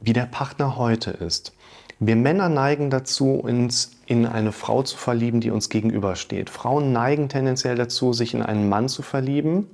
wie 0.00 0.12
der 0.12 0.26
Partner 0.26 0.76
heute 0.76 1.10
ist. 1.10 1.52
Wir 1.98 2.16
Männer 2.16 2.50
neigen 2.50 2.90
dazu, 2.90 3.30
uns 3.34 3.92
in 4.04 4.26
eine 4.26 4.52
Frau 4.52 4.82
zu 4.82 4.98
verlieben, 4.98 5.40
die 5.40 5.50
uns 5.50 5.70
gegenübersteht. 5.70 6.50
Frauen 6.50 6.92
neigen 6.92 7.30
tendenziell 7.30 7.76
dazu, 7.76 8.12
sich 8.12 8.34
in 8.34 8.42
einen 8.42 8.68
Mann 8.68 8.90
zu 8.90 9.00
verlieben, 9.00 9.66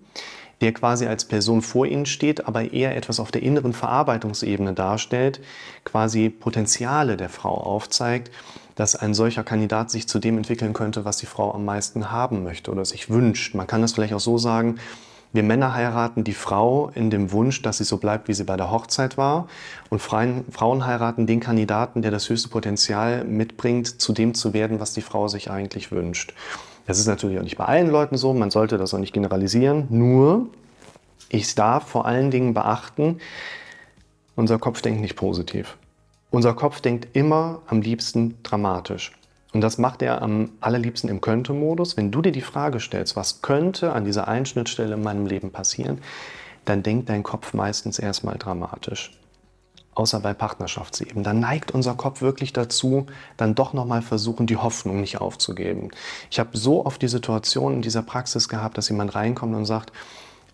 der 0.61 0.73
quasi 0.73 1.07
als 1.07 1.25
Person 1.25 1.63
vor 1.63 1.87
ihnen 1.87 2.07
steht, 2.07 2.47
aber 2.47 2.73
eher 2.73 2.97
etwas 2.97 3.19
auf 3.19 3.33
der 3.33 3.43
inneren 3.43 3.73
Verarbeitungsebene 3.73 4.73
darstellt, 4.73 5.41
quasi 5.85 6.31
Potenziale 6.31 7.17
der 7.17 7.29
Frau 7.29 7.57
aufzeigt, 7.57 8.31
dass 8.75 8.97
ein 8.97 9.15
solcher 9.15 9.45
Kandidat 9.45 9.91
sich 9.91 10.09
zu 10.09 10.19
dem 10.19 10.37
entwickeln 10.37 10.73
könnte, 10.73 11.05
was 11.05 11.19
die 11.19 11.27
Frau 11.27 11.53
am 11.53 11.65
meisten 11.65 12.11
haben 12.11 12.43
möchte 12.43 12.71
oder 12.71 12.85
sich 12.85 13.11
wünscht. 13.11 13.55
Man 13.55 13.67
kann 13.67 13.83
das 13.83 13.93
vielleicht 13.93 14.15
auch 14.15 14.21
so 14.21 14.39
sagen, 14.39 14.79
wir 15.35 15.43
Männer 15.43 15.75
heiraten 15.75 16.25
die 16.25 16.35
Frau 16.35 16.91
in 16.95 17.09
dem 17.09 17.33
Wunsch, 17.33 17.63
dass 17.63 17.79
sie 17.79 17.85
so 17.85 17.97
bleibt, 17.97 18.29
wie 18.29 18.35
sie 18.35 18.45
bei 18.45 18.59
der 18.59 18.71
Hochzeit 18.71 19.17
war. 19.17 19.49
Und 19.89 20.01
Frauen 20.01 20.87
heiraten 20.87 21.27
den 21.27 21.41
Kandidaten, 21.41 22.03
der 22.03 22.11
das 22.11 22.29
höchste 22.29 22.51
Potenzial 22.51 23.25
mitbringt, 23.25 24.01
zu 24.01 24.13
dem 24.13 24.35
zu 24.35 24.53
werden, 24.53 24.79
was 24.79 24.93
die 24.93 25.01
Frau 25.01 25.29
sich 25.29 25.51
eigentlich 25.51 25.91
wünscht. 25.91 26.35
Das 26.87 26.99
ist 26.99 27.07
natürlich 27.07 27.39
auch 27.39 27.45
nicht 27.45 27.57
bei 27.57 27.65
allen 27.65 27.89
Leuten 27.89 28.19
so, 28.19 28.35
man 28.35 28.51
sollte 28.51 28.77
das 28.77 28.93
auch 28.93 28.99
nicht 28.99 29.15
generalisieren. 29.15 29.87
Nur, 29.89 30.49
ich 31.31 31.55
darf 31.55 31.89
vor 31.89 32.05
allen 32.05 32.31
Dingen 32.31 32.53
beachten, 32.53 33.19
unser 34.37 34.59
Kopf 34.59 34.83
denkt 34.83 35.01
nicht 35.01 35.17
positiv. 35.17 35.79
Unser 36.33 36.55
Kopf 36.55 36.81
denkt 36.81 37.09
immer 37.15 37.61
am 37.67 37.83
liebsten 37.83 38.43
dramatisch. 38.43 39.13
Und 39.53 39.61
das 39.61 39.77
macht 39.77 40.01
er 40.01 40.23
am 40.23 40.49
allerliebsten 40.63 41.11
im 41.11 41.21
Könnte-Modus. 41.21 41.99
Wenn 41.99 42.11
du 42.11 42.23
dir 42.23 42.33
die 42.33 42.41
Frage 42.41 42.81
stellst, 42.81 43.17
was 43.17 43.43
könnte 43.43 43.93
an 43.93 44.07
dieser 44.07 44.29
Einschnittstelle 44.29 44.95
in 44.95 45.03
meinem 45.03 45.27
Leben 45.27 45.53
passieren, 45.53 45.99
dann 46.65 46.83
denkt 46.83 47.11
dein 47.11 47.23
Kopf 47.23 47.53
meistens 47.53 47.99
erstmal 47.99 48.39
dramatisch. 48.39 49.19
Außer 49.95 50.21
bei 50.21 50.33
Partnerschaftsebenen. 50.33 51.23
Dann 51.23 51.41
neigt 51.41 51.73
unser 51.73 51.97
Kopf 51.97 52.23
wirklich 52.23 52.55
dazu, 52.55 53.05
dann 53.37 53.55
doch 53.55 53.75
nochmal 53.75 54.01
versuchen, 54.01 54.47
die 54.47 54.57
Hoffnung 54.57 55.03
nicht 55.03 55.21
aufzugeben. 55.21 55.91
Ich 56.31 56.41
habe 56.41 56.57
so 56.57 56.87
oft 56.87 57.03
die 57.03 57.09
Situation 57.09 57.75
in 57.75 57.83
dieser 57.83 58.01
Praxis 58.01 58.49
gehabt, 58.49 58.79
dass 58.79 58.89
jemand 58.89 59.15
reinkommt 59.15 59.55
und 59.55 59.67
sagt, 59.67 59.93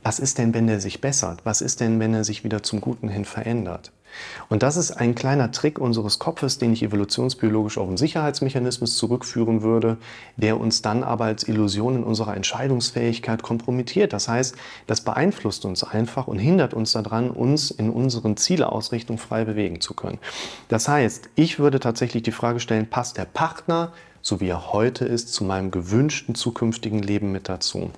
was 0.03 0.19
ist 0.19 0.39
denn, 0.39 0.55
wenn 0.55 0.67
der 0.67 0.81
sich 0.81 1.01
bessert? 1.01 1.43
Was 1.45 1.61
ist 1.61 1.79
denn, 1.79 2.01
wenn 2.01 2.15
er 2.15 2.25
sich 2.25 2.43
wieder 2.43 2.65
zum 2.65 2.81
Guten 2.81 3.09
hin 3.09 3.25
verändert? 3.25 3.93
Und 4.49 4.63
das 4.63 4.77
ist 4.77 4.93
ein 4.93 5.15
kleiner 5.15 5.51
Trick 5.51 5.79
unseres 5.79 6.19
Kopfes, 6.19 6.59
den 6.59 6.73
ich 6.73 6.83
evolutionsbiologisch 6.83 7.79
auf 7.79 7.89
einen 7.89 7.97
Sicherheitsmechanismus 7.97 8.97
zurückführen 8.97 9.63
würde, 9.63 9.99
der 10.37 10.59
uns 10.59 10.83
dann 10.83 11.03
aber 11.03 11.27
als 11.27 11.47
Illusion 11.47 11.97
in 11.97 12.05
unserer 12.05 12.37
Entscheidungsfähigkeit 12.37 13.43
kompromittiert. 13.43 14.13
Das 14.13 14.29
heißt, 14.29 14.57
das 14.87 15.03
beeinflusst 15.03 15.65
uns 15.65 15.85
einfach 15.85 16.27
und 16.27 16.39
hindert 16.39 16.75
uns 16.75 16.93
daran, 16.93 17.31
uns 17.31 17.71
in 17.71 17.91
unseren 17.91 18.37
Zieleausrichtung 18.37 19.19
frei 19.19 19.45
bewegen 19.45 19.81
zu 19.81 19.95
können. 19.95 20.19
Das 20.69 20.89
heißt, 20.89 21.31
ich 21.35 21.59
würde 21.59 21.81
tatsächlich 21.81 22.23
die 22.23 22.33
Frage 22.33 22.61
stellen, 22.61 22.89
passt 22.89 23.19
der 23.19 23.27
Partner, 23.27 23.93
so 24.23 24.41
wie 24.41 24.49
er 24.49 24.73
heute 24.73 25.05
ist, 25.05 25.33
zu 25.33 25.45
meinem 25.45 25.71
gewünschten 25.71 26.35
zukünftigen 26.35 27.03
Leben 27.03 27.33
mit 27.33 27.49
dazu? 27.49 27.91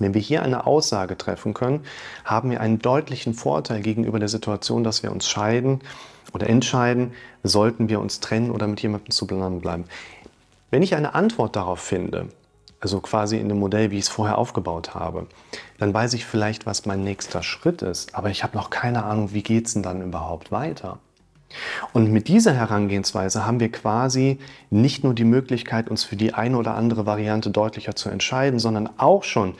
Wenn 0.00 0.14
wir 0.14 0.20
hier 0.20 0.42
eine 0.42 0.66
Aussage 0.66 1.16
treffen 1.16 1.54
können, 1.54 1.84
haben 2.24 2.50
wir 2.50 2.60
einen 2.60 2.80
deutlichen 2.80 3.34
Vorteil 3.34 3.82
gegenüber 3.82 4.18
der 4.18 4.28
Situation, 4.28 4.82
dass 4.82 5.02
wir 5.02 5.12
uns 5.12 5.28
scheiden 5.28 5.80
oder 6.32 6.48
entscheiden, 6.48 7.12
sollten 7.42 7.88
wir 7.88 8.00
uns 8.00 8.20
trennen 8.20 8.50
oder 8.50 8.66
mit 8.66 8.80
jemandem 8.80 9.10
zusammenbleiben. 9.10 9.84
Wenn 10.70 10.82
ich 10.82 10.94
eine 10.94 11.14
Antwort 11.14 11.54
darauf 11.54 11.80
finde, 11.80 12.28
also 12.80 13.00
quasi 13.00 13.36
in 13.36 13.48
dem 13.48 13.58
Modell, 13.58 13.90
wie 13.90 13.98
ich 13.98 14.04
es 14.04 14.08
vorher 14.08 14.38
aufgebaut 14.38 14.94
habe, 14.94 15.26
dann 15.78 15.92
weiß 15.92 16.14
ich 16.14 16.24
vielleicht, 16.24 16.64
was 16.64 16.86
mein 16.86 17.04
nächster 17.04 17.42
Schritt 17.42 17.82
ist, 17.82 18.14
aber 18.14 18.30
ich 18.30 18.42
habe 18.42 18.56
noch 18.56 18.70
keine 18.70 19.04
Ahnung, 19.04 19.34
wie 19.34 19.42
geht 19.42 19.66
es 19.66 19.74
denn 19.74 19.82
dann 19.82 20.00
überhaupt 20.00 20.50
weiter. 20.50 20.98
Und 21.92 22.10
mit 22.10 22.28
dieser 22.28 22.54
Herangehensweise 22.54 23.44
haben 23.44 23.60
wir 23.60 23.72
quasi 23.72 24.38
nicht 24.70 25.04
nur 25.04 25.14
die 25.14 25.24
Möglichkeit, 25.24 25.90
uns 25.90 26.04
für 26.04 26.16
die 26.16 26.32
eine 26.32 26.56
oder 26.56 26.74
andere 26.74 27.06
Variante 27.06 27.50
deutlicher 27.50 27.96
zu 27.96 28.08
entscheiden, 28.08 28.60
sondern 28.60 28.88
auch 28.98 29.24
schon 29.24 29.56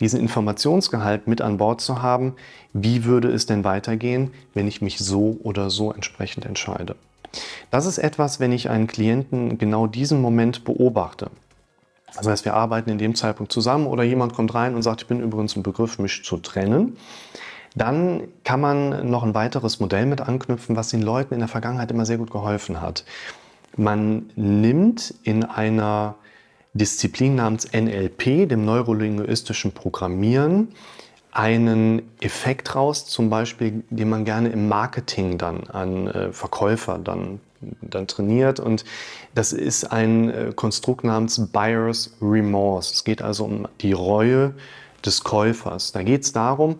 diesen 0.00 0.18
Informationsgehalt 0.18 1.26
mit 1.26 1.40
an 1.40 1.58
Bord 1.58 1.80
zu 1.80 2.02
haben, 2.02 2.34
wie 2.72 3.04
würde 3.04 3.28
es 3.28 3.46
denn 3.46 3.64
weitergehen, 3.64 4.32
wenn 4.54 4.66
ich 4.66 4.82
mich 4.82 4.98
so 4.98 5.38
oder 5.42 5.70
so 5.70 5.92
entsprechend 5.92 6.46
entscheide. 6.46 6.96
Das 7.70 7.86
ist 7.86 7.98
etwas, 7.98 8.40
wenn 8.40 8.52
ich 8.52 8.70
einen 8.70 8.86
Klienten 8.86 9.58
genau 9.58 9.86
diesen 9.86 10.20
Moment 10.20 10.64
beobachte. 10.64 11.30
Das 12.16 12.26
heißt, 12.26 12.44
wir 12.44 12.54
arbeiten 12.54 12.90
in 12.90 12.98
dem 12.98 13.14
Zeitpunkt 13.14 13.52
zusammen 13.52 13.86
oder 13.86 14.02
jemand 14.02 14.34
kommt 14.34 14.52
rein 14.54 14.74
und 14.74 14.82
sagt, 14.82 15.02
ich 15.02 15.06
bin 15.06 15.20
übrigens 15.20 15.54
im 15.54 15.62
Begriff, 15.62 15.98
mich 15.98 16.24
zu 16.24 16.38
trennen. 16.38 16.96
Dann 17.76 18.22
kann 18.42 18.60
man 18.60 19.08
noch 19.08 19.22
ein 19.22 19.34
weiteres 19.34 19.78
Modell 19.78 20.06
mit 20.06 20.20
anknüpfen, 20.20 20.74
was 20.74 20.88
den 20.88 21.02
Leuten 21.02 21.34
in 21.34 21.40
der 21.40 21.48
Vergangenheit 21.48 21.90
immer 21.92 22.04
sehr 22.04 22.18
gut 22.18 22.32
geholfen 22.32 22.80
hat. 22.80 23.04
Man 23.76 24.30
nimmt 24.34 25.14
in 25.22 25.44
einer 25.44 26.16
Disziplin 26.72 27.34
namens 27.34 27.68
NLP, 27.72 28.48
dem 28.48 28.64
neurolinguistischen 28.64 29.72
Programmieren, 29.72 30.68
einen 31.32 32.02
Effekt 32.20 32.74
raus, 32.74 33.06
zum 33.06 33.30
Beispiel, 33.30 33.84
den 33.90 34.08
man 34.08 34.24
gerne 34.24 34.48
im 34.50 34.68
Marketing 34.68 35.38
dann 35.38 35.64
an 35.68 36.06
äh, 36.08 36.32
Verkäufer 36.32 36.98
dann 36.98 37.40
dann 37.80 38.06
trainiert. 38.06 38.60
Und 38.60 38.84
das 39.34 39.52
ist 39.52 39.84
ein 39.84 40.30
äh, 40.30 40.52
Konstrukt 40.54 41.04
namens 41.04 41.48
Buyer's 41.52 42.16
Remorse. 42.20 42.94
Es 42.94 43.04
geht 43.04 43.22
also 43.22 43.44
um 43.44 43.68
die 43.80 43.92
Reue 43.92 44.54
des 45.04 45.24
Käufers. 45.24 45.92
Da 45.92 46.02
geht 46.02 46.22
es 46.22 46.32
darum, 46.32 46.76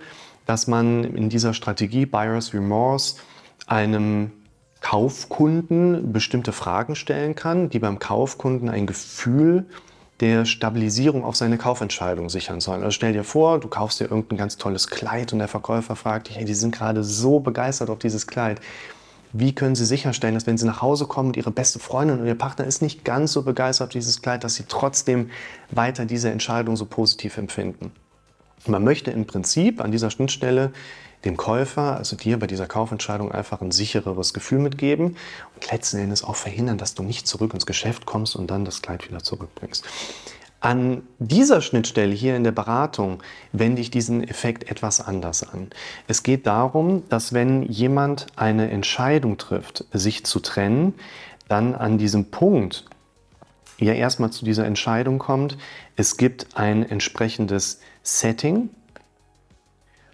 dass 0.46 0.66
man 0.66 1.04
in 1.04 1.28
dieser 1.28 1.54
Strategie 1.54 2.06
Buyer's 2.06 2.54
Remorse 2.54 3.16
einem 3.66 4.32
Kaufkunden 4.80 6.12
bestimmte 6.12 6.52
Fragen 6.52 6.96
stellen 6.96 7.34
kann, 7.34 7.68
die 7.70 7.78
beim 7.78 7.98
Kaufkunden 7.98 8.68
ein 8.68 8.86
Gefühl 8.86 9.66
der 10.20 10.44
Stabilisierung 10.44 11.24
auf 11.24 11.36
seine 11.36 11.56
Kaufentscheidung 11.58 12.28
sichern 12.28 12.60
sollen. 12.60 12.82
Also 12.82 12.92
stell 12.92 13.12
dir 13.12 13.24
vor, 13.24 13.58
du 13.58 13.68
kaufst 13.68 14.00
dir 14.00 14.04
irgendein 14.04 14.38
ganz 14.38 14.56
tolles 14.58 14.88
Kleid 14.88 15.32
und 15.32 15.38
der 15.38 15.48
Verkäufer 15.48 15.96
fragt 15.96 16.28
dich, 16.28 16.36
hey, 16.36 16.44
die 16.44 16.54
sind 16.54 16.74
gerade 16.74 17.02
so 17.02 17.40
begeistert 17.40 17.88
auf 17.88 17.98
dieses 17.98 18.26
Kleid. 18.26 18.60
Wie 19.32 19.54
können 19.54 19.76
Sie 19.76 19.86
sicherstellen, 19.86 20.34
dass 20.34 20.46
wenn 20.46 20.58
Sie 20.58 20.66
nach 20.66 20.82
Hause 20.82 21.06
kommen 21.06 21.28
und 21.28 21.36
Ihre 21.36 21.52
beste 21.52 21.78
Freundin 21.78 22.18
oder 22.18 22.28
Ihr 22.28 22.34
Partner 22.34 22.66
ist 22.66 22.82
nicht 22.82 23.04
ganz 23.04 23.32
so 23.32 23.42
begeistert 23.42 23.86
auf 23.86 23.92
dieses 23.92 24.20
Kleid, 24.22 24.44
dass 24.44 24.56
Sie 24.56 24.64
trotzdem 24.68 25.30
weiter 25.70 26.04
diese 26.04 26.30
Entscheidung 26.30 26.76
so 26.76 26.84
positiv 26.84 27.38
empfinden? 27.38 27.92
Man 28.66 28.84
möchte 28.84 29.10
im 29.10 29.26
Prinzip 29.26 29.80
an 29.80 29.90
dieser 29.90 30.10
Schnittstelle 30.10 30.72
dem 31.24 31.36
Käufer, 31.36 31.96
also 31.96 32.16
dir 32.16 32.38
bei 32.38 32.46
dieser 32.46 32.66
Kaufentscheidung 32.66 33.30
einfach 33.30 33.60
ein 33.60 33.72
sichereres 33.72 34.32
Gefühl 34.32 34.58
mitgeben 34.58 35.16
und 35.54 35.70
letzten 35.70 35.98
Endes 35.98 36.24
auch 36.24 36.36
verhindern, 36.36 36.78
dass 36.78 36.94
du 36.94 37.02
nicht 37.02 37.26
zurück 37.26 37.52
ins 37.52 37.66
Geschäft 37.66 38.06
kommst 38.06 38.36
und 38.36 38.50
dann 38.50 38.64
das 38.64 38.82
Kleid 38.82 39.08
wieder 39.08 39.22
zurückbringst. 39.22 39.84
An 40.60 41.02
dieser 41.18 41.62
Schnittstelle 41.62 42.12
hier 42.12 42.36
in 42.36 42.44
der 42.44 42.52
Beratung 42.52 43.22
wende 43.52 43.80
ich 43.80 43.90
diesen 43.90 44.22
Effekt 44.22 44.70
etwas 44.70 45.00
anders 45.00 45.42
an. 45.42 45.70
Es 46.06 46.22
geht 46.22 46.46
darum, 46.46 47.02
dass 47.08 47.32
wenn 47.32 47.62
jemand 47.62 48.26
eine 48.36 48.70
Entscheidung 48.70 49.38
trifft, 49.38 49.86
sich 49.92 50.24
zu 50.24 50.38
trennen, 50.38 50.94
dann 51.48 51.74
an 51.74 51.96
diesem 51.96 52.26
Punkt 52.26 52.84
ja 53.78 53.94
erstmal 53.94 54.30
zu 54.30 54.44
dieser 54.44 54.66
Entscheidung 54.66 55.18
kommt, 55.18 55.56
es 55.96 56.18
gibt 56.18 56.48
ein 56.54 56.82
entsprechendes 56.88 57.80
Setting, 58.02 58.70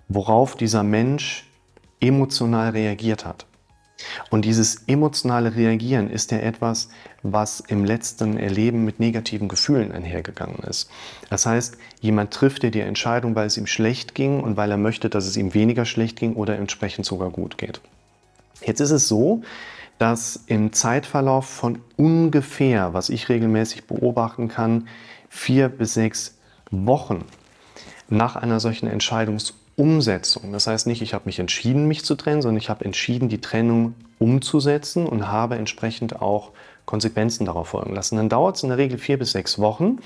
worauf 0.09 0.57
dieser 0.57 0.83
Mensch 0.83 1.47
emotional 2.01 2.71
reagiert 2.71 3.25
hat. 3.25 3.47
Und 4.31 4.45
dieses 4.45 4.85
emotionale 4.87 5.57
Reagieren 5.57 6.11
ist 6.11 6.31
ja 6.31 6.39
etwas, 6.39 6.89
was 7.23 7.61
im 7.61 7.85
letzten 7.85 8.37
Erleben 8.37 8.85
mit 8.85 9.01
negativen 9.01 9.49
Gefühlen 9.49 9.91
einhergegangen 9.91 10.59
ist. 10.59 10.91
Das 11.31 11.47
heißt, 11.47 11.79
jemand 12.01 12.33
trifft 12.33 12.63
dir 12.63 12.71
die 12.71 12.81
Entscheidung, 12.81 13.35
weil 13.35 13.47
es 13.47 13.57
ihm 13.57 13.67
schlecht 13.67 14.15
ging 14.15 14.41
und 14.41 14.57
weil 14.57 14.71
er 14.71 14.77
möchte, 14.77 15.09
dass 15.09 15.27
es 15.27 15.37
ihm 15.37 15.55
weniger 15.55 15.87
schlecht 15.87 16.19
ging 16.19 16.35
oder 16.35 16.57
entsprechend 16.59 17.07
sogar 17.07 17.31
gut 17.31 17.57
geht. 17.57 17.81
Jetzt 18.63 18.81
ist 18.81 18.91
es 18.91 19.09
so, 19.09 19.43
dass 19.99 20.45
im 20.47 20.73
Zeitverlauf 20.73 21.47
von 21.47 21.79
ungefähr, 21.97 22.93
was 22.93 23.09
ich 23.09 23.31
regelmäßig 23.31 23.87
beobachten 23.87 24.49
kann, 24.49 24.89
vier 25.31 25.71
bis 25.71 25.95
sechs 25.95 26.37
Wochen 26.71 27.25
nach 28.09 28.37
einer 28.37 28.61
solchen 28.61 28.87
Entscheidungs 28.87 29.55
Umsetzung. 29.77 30.53
Das 30.53 30.67
heißt 30.67 30.87
nicht, 30.87 31.03
ich 31.03 31.13
habe 31.13 31.27
mich 31.27 31.39
entschieden, 31.39 31.87
mich 31.87 32.05
zu 32.05 32.15
trennen, 32.15 32.41
sondern 32.41 32.59
ich 32.59 32.71
habe 32.71 32.85
entschieden, 32.85 33.29
die 33.29 33.43
Trennung 33.43 33.95
umzusetzen 34.19 35.07
und 35.07 35.29
habe 35.29 35.57
entsprechend 35.57 36.23
auch 36.23 36.53
Konsequenzen 36.87 37.45
darauf 37.45 37.69
folgen 37.69 37.95
lassen. 37.95 38.17
Dann 38.17 38.31
dauert 38.31 38.57
es 38.57 38.63
in 38.63 38.71
der 38.71 38.79
Regel 38.79 38.97
vier 38.97 39.19
bis 39.19 39.33
sechs 39.33 39.59
Wochen. 39.59 39.99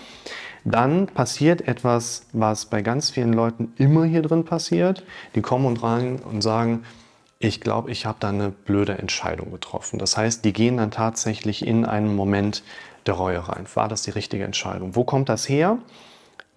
Dann 0.65 1.07
passiert 1.07 1.69
etwas, 1.69 2.27
was 2.33 2.67
bei 2.67 2.83
ganz 2.83 3.11
vielen 3.11 3.33
Leuten 3.33 3.73
immer 3.77 4.05
hier 4.05 4.23
drin 4.23 4.45
passiert. 4.45 5.05
Die 5.35 5.41
kommen 5.41 5.67
und 5.67 5.83
rein 5.83 6.19
und 6.19 6.43
sagen, 6.43 6.85
ich 7.39 7.61
glaube, 7.61 7.91
ich 7.91 8.05
habe 8.07 8.19
da 8.21 8.31
eine 8.31 8.51
blöde 8.51 8.99
Entscheidung 8.99 9.53
getroffen. 9.53 9.99
Das 9.99 10.17
heißt, 10.17 10.45
die 10.45 10.53
gehen 10.53 10.79
dann 10.79 10.91
tatsächlich 10.91 11.67
in 11.67 11.87
einen 11.87 12.15
Moment 12.15 12.63
der 13.07 13.15
Reue 13.15 13.49
rein. 13.49 13.67
War 13.75 13.89
das 13.89 14.03
die 14.03 14.11
richtige 14.11 14.45
Entscheidung? 14.45 14.97
Wo 14.97 15.05
kommt 15.05 15.29
das 15.29 15.49
her? 15.49 15.79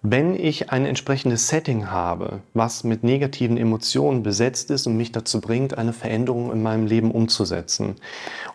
Wenn 0.06 0.38
ich 0.38 0.70
ein 0.70 0.84
entsprechendes 0.84 1.48
Setting 1.48 1.90
habe, 1.90 2.42
was 2.52 2.84
mit 2.84 3.04
negativen 3.04 3.56
Emotionen 3.56 4.22
besetzt 4.22 4.70
ist 4.70 4.86
und 4.86 4.98
mich 4.98 5.12
dazu 5.12 5.40
bringt, 5.40 5.78
eine 5.78 5.94
Veränderung 5.94 6.52
in 6.52 6.62
meinem 6.62 6.86
Leben 6.86 7.10
umzusetzen 7.10 7.96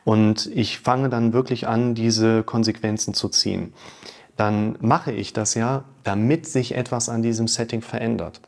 und 0.06 0.46
ich 0.54 0.78
fange 0.78 1.10
dann 1.10 1.34
wirklich 1.34 1.68
an, 1.68 1.96
diese 1.96 2.44
Konsequenzen 2.44 3.16
zu 3.16 3.30
ziehen, 3.30 3.74
dann 4.38 4.78
mache 4.80 5.12
ich 5.12 5.34
das 5.34 5.56
ja, 5.56 5.86
damit 6.04 6.46
sich 6.46 6.76
etwas 6.76 7.10
an 7.10 7.24
diesem 7.24 7.48
Setting 7.48 7.82
verändert. 7.82 8.42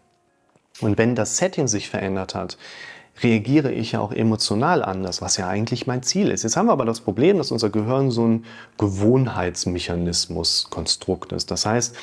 Und 0.79 0.99
wenn 0.99 1.15
das 1.15 1.37
Setting 1.37 1.67
sich 1.67 1.89
verändert 1.89 2.35
hat, 2.35 2.59
reagiere 3.23 3.71
ich 3.71 3.93
ja 3.93 3.99
auch 3.99 4.11
emotional 4.11 4.83
anders, 4.83 5.21
was 5.21 5.37
ja 5.37 5.47
eigentlich 5.47 5.87
mein 5.87 6.03
Ziel 6.03 6.29
ist. 6.29 6.43
Jetzt 6.43 6.57
haben 6.57 6.67
wir 6.67 6.73
aber 6.73 6.85
das 6.85 7.01
Problem, 7.01 7.37
dass 7.37 7.51
unser 7.51 7.69
Gehirn 7.69 8.11
so 8.11 8.27
ein 8.27 8.45
Gewohnheitsmechanismus, 8.77 10.67
Konstrukt 10.69 11.31
ist. 11.31 11.51
Das 11.51 11.65
heißt, 11.65 11.95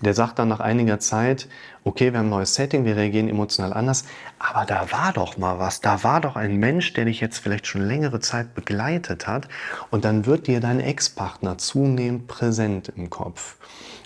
der 0.00 0.12
sagt 0.12 0.38
dann 0.38 0.48
nach 0.48 0.60
einiger 0.60 1.00
Zeit, 1.00 1.48
okay, 1.84 2.12
wir 2.12 2.18
haben 2.18 2.26
ein 2.26 2.30
neues 2.30 2.54
Setting, 2.54 2.84
wir 2.84 2.96
reagieren 2.96 3.28
emotional 3.28 3.72
anders, 3.72 4.04
aber 4.38 4.66
da 4.66 4.92
war 4.92 5.12
doch 5.12 5.38
mal 5.38 5.58
was, 5.58 5.80
da 5.80 6.04
war 6.04 6.20
doch 6.20 6.36
ein 6.36 6.56
Mensch, 6.56 6.92
der 6.92 7.06
dich 7.06 7.20
jetzt 7.20 7.38
vielleicht 7.38 7.66
schon 7.66 7.82
längere 7.86 8.20
Zeit 8.20 8.54
begleitet 8.54 9.26
hat 9.26 9.48
und 9.90 10.04
dann 10.04 10.26
wird 10.26 10.48
dir 10.48 10.60
dein 10.60 10.80
Ex-Partner 10.80 11.56
zunehmend 11.56 12.26
präsent 12.26 12.92
im 12.94 13.08
Kopf. 13.08 13.56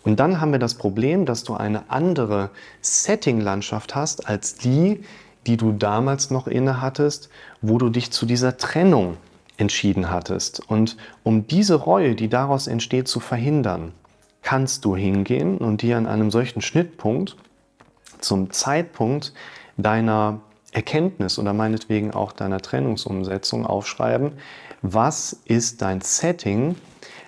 Und 0.04 0.20
dann 0.20 0.40
haben 0.40 0.52
wir 0.52 0.58
das 0.58 0.74
Problem, 0.74 1.26
dass 1.26 1.44
du 1.44 1.54
eine 1.54 1.90
andere 1.90 2.50
Setting-Landschaft 2.80 3.94
hast 3.94 4.28
als 4.28 4.54
die, 4.54 5.02
die 5.50 5.56
du 5.56 5.72
damals 5.72 6.30
noch 6.30 6.46
inne 6.46 6.80
hattest, 6.80 7.28
wo 7.60 7.78
du 7.78 7.88
dich 7.88 8.12
zu 8.12 8.24
dieser 8.24 8.56
Trennung 8.56 9.16
entschieden 9.56 10.08
hattest. 10.08 10.60
Und 10.70 10.96
um 11.24 11.48
diese 11.48 11.74
Reue, 11.74 12.14
die 12.14 12.28
daraus 12.28 12.68
entsteht, 12.68 13.08
zu 13.08 13.18
verhindern, 13.18 13.90
kannst 14.42 14.84
du 14.84 14.94
hingehen 14.94 15.58
und 15.58 15.82
dir 15.82 15.96
an 15.98 16.06
einem 16.06 16.30
solchen 16.30 16.62
Schnittpunkt 16.62 17.36
zum 18.20 18.52
Zeitpunkt 18.52 19.32
deiner 19.76 20.40
Erkenntnis 20.70 21.36
oder 21.36 21.52
meinetwegen 21.52 22.12
auch 22.12 22.30
deiner 22.30 22.60
Trennungsumsetzung 22.60 23.66
aufschreiben, 23.66 24.34
was 24.82 25.32
ist 25.46 25.82
dein 25.82 26.00
Setting, 26.00 26.76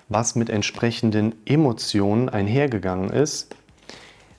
was 0.07 0.35
mit 0.35 0.49
entsprechenden 0.49 1.35
Emotionen 1.45 2.29
einhergegangen 2.29 3.09
ist, 3.09 3.57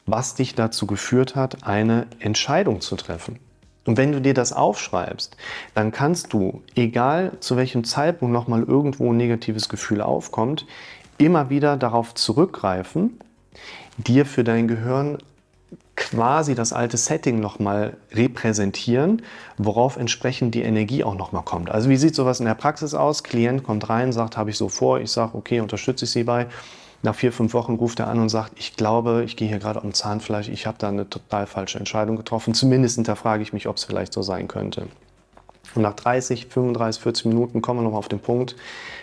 was 0.07 0.37
dich 0.37 0.55
dazu 0.55 0.87
geführt 0.87 1.37
hat, 1.37 1.66
eine 1.66 2.07
Entscheidung 2.18 2.81
zu 2.81 2.97
treffen. 2.97 3.43
Und 3.87 3.97
wenn 3.99 4.12
du 4.12 4.20
dir 4.20 4.35
das 4.35 4.53
aufschreibst, 4.53 5.37
dann 5.75 5.92
kannst 5.92 6.33
du, 6.33 6.62
egal 6.75 7.33
zu 7.40 7.57
welchem 7.57 7.85
Zeitpunkt 7.85 8.33
nochmal 8.33 8.62
irgendwo 8.62 9.12
ein 9.12 9.16
negatives 9.16 9.68
Gefühl 9.68 10.01
aufkommt, 10.01 10.66
immer 11.18 11.51
wieder 11.51 11.77
darauf 11.77 12.14
zurückgreifen, 12.14 13.18
dir 13.99 14.27
für 14.27 14.42
dein 14.42 14.68
Gehirn 14.68 15.18
quasi 15.97 16.55
das 16.55 16.73
alte 16.73 16.97
Setting 16.97 17.38
nochmal 17.38 17.97
repräsentieren, 18.12 19.23
worauf 19.59 19.97
entsprechend 19.97 20.55
die 20.55 20.62
Energie 20.62 21.05
auch 21.05 21.14
nochmal 21.14 21.44
kommt. 21.44 21.70
Also 21.70 21.88
wie 21.88 21.97
sieht 21.97 22.16
sowas 22.16 22.40
in 22.40 22.47
der 22.47 22.55
Praxis 22.55 22.94
aus? 22.94 23.23
Klient 23.23 23.62
kommt 23.62 23.88
rein, 23.88 24.12
sagt, 24.12 24.37
habe 24.37 24.51
ich 24.51 24.57
so 24.57 24.68
vor, 24.68 25.01
ich 25.01 25.12
sage, 25.12 25.37
okay, 25.37 25.61
unterstütze 25.61 26.05
ich 26.05 26.11
Sie 26.11 26.25
bei. 26.25 26.47
Nach 27.05 27.14
vier, 27.14 27.33
fünf 27.33 27.53
Wochen 27.53 27.75
ruft 27.75 28.01
er 28.01 28.09
an 28.09 28.19
und 28.19 28.31
sagt, 28.31 28.55
ich 28.57 28.77
glaube, 28.77 29.25
ich 29.27 29.37
gehe 29.37 29.47
hier 29.47 29.59
gerade 29.59 29.79
um 29.79 29.93
Zahnfleisch, 29.93 30.49
ich 30.49 30.67
habe 30.67 30.79
da 30.79 30.88
eine 30.88 31.07
total 31.07 31.47
falsche 31.47 31.79
Entscheidung 31.79 32.17
getroffen. 32.17 32.55
Zumindest 32.55 32.95
hinterfrage 32.95 33.43
ich 33.43 33.53
mich, 33.53 33.69
ob 33.69 33.77
es 33.77 33.85
vielleicht 33.85 34.14
so 34.14 34.23
sein 34.23 34.49
könnte. 34.49 34.88
Und 35.75 35.83
nach 35.83 35.93
30, 35.93 36.47
35, 36.47 37.03
40 37.03 37.27
Minuten 37.27 37.61
kommen 37.61 37.81
wir 37.81 37.85
nochmal 37.85 37.99
auf 37.99 38.09
den 38.09 38.21
Punkt, 38.21 38.57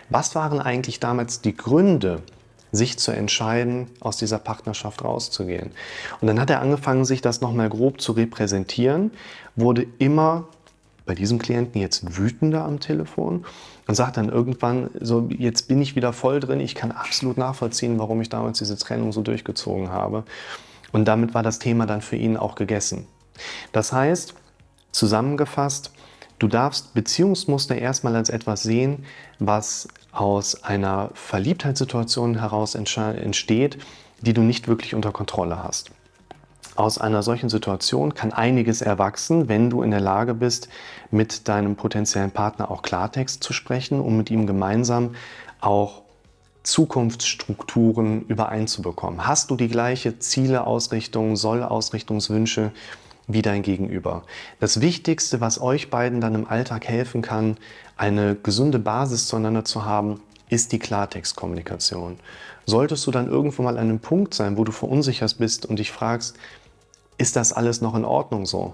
was 0.10 0.34
waren 0.34 0.60
eigentlich 0.60 1.00
damals 1.00 1.42
die 1.42 1.56
Gründe, 1.56 2.24
sich 2.72 2.98
zu 2.98 3.12
entscheiden, 3.12 3.88
aus 4.00 4.18
dieser 4.18 4.40
Partnerschaft 4.40 5.04
rauszugehen? 5.04 5.70
Und 6.22 6.28
dann 6.28 6.40
hat 6.40 6.50
er 6.50 6.62
angefangen, 6.62 7.06
sich 7.06 7.22
das 7.22 7.42
nochmal 7.42 7.70
grob 7.70 8.02
zu 8.02 8.14
repräsentieren, 8.14 9.12
wurde 9.56 9.86
immer 10.00 10.48
bei 11.06 11.14
diesem 11.14 11.38
Klienten 11.38 11.80
jetzt 11.80 12.18
wütender 12.18 12.66
am 12.66 12.80
Telefon 12.80 13.46
und 13.92 13.96
sagt 13.96 14.16
dann 14.16 14.30
irgendwann, 14.30 14.90
so 15.02 15.28
jetzt 15.38 15.68
bin 15.68 15.82
ich 15.82 15.98
wieder 15.98 16.14
voll 16.14 16.40
drin, 16.40 16.62
ich 16.62 16.76
kann 16.76 16.94
absolut 16.94 17.38
nachvollziehen, 17.38 18.00
warum 18.00 18.22
ich 18.22 18.30
damals 18.30 18.58
diese 18.58 18.78
Trennung 18.78 19.12
so 19.12 19.22
durchgezogen 19.22 19.90
habe. 19.90 20.24
Und 20.94 21.04
damit 21.10 21.34
war 21.34 21.44
das 21.44 21.60
Thema 21.60 21.86
dann 21.86 22.00
für 22.00 22.16
ihn 22.16 22.38
auch 22.38 22.56
gegessen. 22.56 23.06
Das 23.74 23.92
heißt, 23.92 24.34
zusammengefasst, 24.94 25.92
Du 26.40 26.48
darfst 26.48 26.96
Beziehungsmuster 26.96 27.76
erstmal 27.76 28.16
als 28.16 28.32
etwas 28.32 28.64
sehen, 28.64 29.06
was 29.38 29.88
aus 30.12 30.64
einer 30.64 31.12
Verliebtheitssituation 31.14 32.40
heraus 32.40 32.74
entsteht, 32.74 33.78
die 34.22 34.34
du 34.34 34.42
nicht 34.42 34.68
wirklich 34.68 34.96
unter 34.96 35.12
Kontrolle 35.12 35.62
hast. 35.62 35.92
Aus 36.76 36.98
einer 36.98 37.22
solchen 37.22 37.50
Situation 37.50 38.14
kann 38.14 38.32
einiges 38.32 38.82
erwachsen, 38.82 39.50
wenn 39.50 39.70
du 39.70 39.84
in 39.84 39.92
der 39.92 40.00
Lage 40.00 40.34
bist, 40.34 40.70
mit 41.10 41.48
deinem 41.48 41.76
potenziellen 41.76 42.32
Partner 42.32 42.72
auch 42.72 42.82
Klartext 42.82 43.44
zu 43.44 43.52
sprechen, 43.54 44.00
um 44.00 44.18
mit 44.18 44.32
ihm 44.32 44.48
gemeinsam 44.48 45.16
auch 45.60 46.04
Zukunftsstrukturen 46.64 48.22
übereinzubekommen. 48.22 49.28
Hast 49.28 49.52
du 49.52 49.56
die 49.56 49.68
gleiche 49.68 50.20
Ziele, 50.20 50.66
Ausrichtung, 50.66 51.36
Soll, 51.36 51.64
Ausrichtungswünsche 51.64 52.72
wie 53.28 53.42
dein 53.42 53.62
Gegenüber. 53.62 54.24
Das 54.60 54.82
Wichtigste, 54.82 55.42
was 55.42 55.62
euch 55.62 55.90
beiden 55.90 56.22
dann 56.22 56.36
im 56.36 56.48
Alltag 56.48 56.88
helfen 56.88 57.22
kann, 57.22 57.58
eine 57.98 58.36
gesunde 58.36 58.80
Basis 58.80 59.28
zueinander 59.28 59.66
zu 59.66 59.86
haben, 59.86 60.22
ist 60.50 60.72
die 60.72 60.80
Klartextkommunikation. 60.80 62.20
Solltest 62.66 63.08
du 63.08 63.12
dann 63.12 63.28
irgendwo 63.28 63.64
mal 63.64 63.78
an 63.78 63.84
einem 63.86 64.00
Punkt 64.00 64.34
sein, 64.34 64.58
wo 64.58 64.64
du 64.64 64.72
verunsichert 64.72 65.38
bist 65.38 65.66
und 65.66 65.80
dich 65.80 65.92
fragst, 65.92 66.36
ist 67.22 67.36
das 67.36 67.54
alles 67.54 67.82
noch 67.82 67.94
in 67.96 68.04
Ordnung 68.04 68.48
so? 68.48 68.74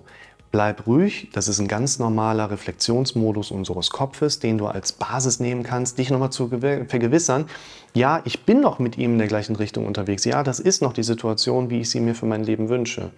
Bleib 0.50 0.88
ruhig, 0.88 1.28
das 1.34 1.50
ist 1.50 1.60
ein 1.60 1.68
ganz 1.68 2.00
normaler 2.00 2.50
Reflexionsmodus 2.50 3.52
unseres 3.52 3.90
Kopfes, 3.90 4.40
den 4.40 4.58
du 4.58 4.68
als 4.68 4.94
Basis 4.94 5.42
nehmen 5.42 5.64
kannst, 5.64 5.98
dich 5.98 6.10
nochmal 6.10 6.30
zu 6.30 6.48
vergewissern, 6.48 7.48
ja, 7.94 8.22
ich 8.24 8.46
bin 8.46 8.62
noch 8.62 8.80
mit 8.80 8.98
ihm 8.98 9.14
in 9.14 9.18
der 9.18 9.28
gleichen 9.28 9.58
Richtung 9.58 9.86
unterwegs, 9.86 10.24
ja, 10.24 10.44
das 10.44 10.62
ist 10.62 10.82
noch 10.82 10.94
die 10.94 11.04
Situation, 11.04 11.70
wie 11.70 11.82
ich 11.82 11.90
sie 11.90 12.00
mir 12.00 12.16
für 12.16 12.26
mein 12.26 12.46
Leben 12.46 12.70
wünsche. 12.70 13.12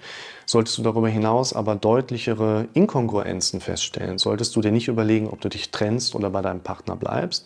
Solltest 0.47 0.79
du 0.79 0.81
darüber 0.81 1.09
hinaus 1.09 1.53
aber 1.53 1.75
deutlichere 1.75 2.67
Inkongruenzen 2.73 3.61
feststellen, 3.61 4.17
solltest 4.17 4.55
du 4.55 4.61
dir 4.61 4.71
nicht 4.71 4.87
überlegen, 4.87 5.29
ob 5.29 5.39
du 5.41 5.49
dich 5.49 5.69
trennst 5.69 6.15
oder 6.15 6.31
bei 6.31 6.41
deinem 6.41 6.61
Partner 6.61 6.95
bleibst, 6.95 7.45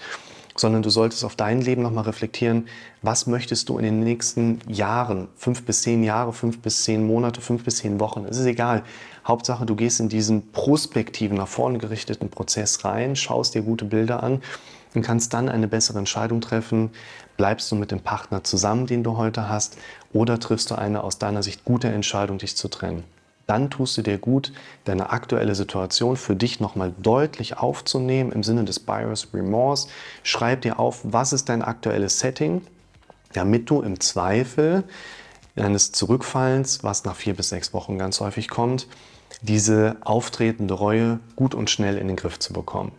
sondern 0.56 0.82
du 0.82 0.90
solltest 0.90 1.24
auf 1.24 1.36
dein 1.36 1.62
Leben 1.62 1.82
nochmal 1.82 2.04
reflektieren, 2.04 2.68
was 3.02 3.28
möchtest 3.28 3.70
du 3.70 3.78
in 3.78 3.84
den 3.84 4.00
nächsten 4.00 4.60
Jahren, 4.68 5.28
fünf 5.36 5.64
bis 5.66 5.82
zehn 5.82 6.04
Jahre, 6.04 6.34
fünf 6.34 6.60
bis 6.60 6.84
zehn 6.84 7.06
Monate, 7.06 7.42
fünf 7.42 7.64
bis 7.64 7.78
zehn 7.78 8.00
Wochen, 8.00 8.26
es 8.26 8.38
ist 8.38 8.46
egal. 8.46 8.84
Hauptsache, 9.26 9.66
du 9.66 9.76
gehst 9.76 10.00
in 10.00 10.10
diesen 10.10 10.52
prospektiven, 10.52 11.38
nach 11.38 11.48
vorne 11.48 11.78
gerichteten 11.78 12.30
Prozess 12.30 12.84
rein, 12.84 13.16
schaust 13.16 13.56
dir 13.56 13.62
gute 13.62 13.86
Bilder 13.86 14.22
an 14.22 14.42
und 14.94 15.02
kannst 15.02 15.34
dann 15.34 15.50
eine 15.50 15.68
bessere 15.68 16.00
Entscheidung 16.00 16.42
treffen. 16.42 16.92
Bleibst 17.38 17.72
du 17.72 17.76
mit 17.76 17.92
dem 17.92 18.02
Partner 18.02 18.44
zusammen, 18.44 18.86
den 18.86 19.04
du 19.04 19.18
heute 19.18 19.50
hast, 19.50 19.78
oder 20.12 20.40
triffst 20.40 20.70
du 20.70 20.76
eine 20.76 21.04
aus 21.04 21.18
deiner 21.18 21.42
Sicht 21.42 21.66
gute 21.66 21.88
Entscheidung, 21.88 22.38
dich 22.38 22.56
zu 22.56 22.68
trennen? 22.68 23.04
Dann 23.48 23.70
tust 23.70 23.98
du 23.98 24.02
dir 24.02 24.18
gut, 24.18 24.54
deine 24.86 25.10
aktuelle 25.10 25.56
Situation 25.56 26.16
für 26.16 26.36
dich 26.36 26.60
nochmal 26.60 26.94
deutlich 27.02 27.58
aufzunehmen 27.58 28.32
im 28.32 28.44
Sinne 28.44 28.64
des 28.64 28.80
Buyer's 28.80 29.34
Remorse. 29.34 29.90
Schreib 30.24 30.62
dir 30.62 30.80
auf, 30.80 31.02
was 31.04 31.34
ist 31.34 31.50
dein 31.50 31.62
aktuelles 31.62 32.20
Setting, 32.20 32.62
damit 33.34 33.70
du 33.70 33.82
im 33.82 34.00
Zweifel 34.00 34.84
eines 35.56 35.92
Zurückfallens, 35.92 36.84
was 36.84 37.04
nach 37.06 37.16
vier 37.16 37.36
bis 37.36 37.50
sechs 37.50 37.74
Wochen 37.74 37.98
ganz 37.98 38.20
häufig 38.20 38.48
kommt, 38.48 38.88
diese 39.42 39.98
auftretende 40.02 40.74
Reue 40.74 41.20
gut 41.36 41.54
und 41.54 41.70
schnell 41.70 41.98
in 41.98 42.08
den 42.08 42.16
Griff 42.16 42.40
zu 42.40 42.54
bekommen. 42.54 42.92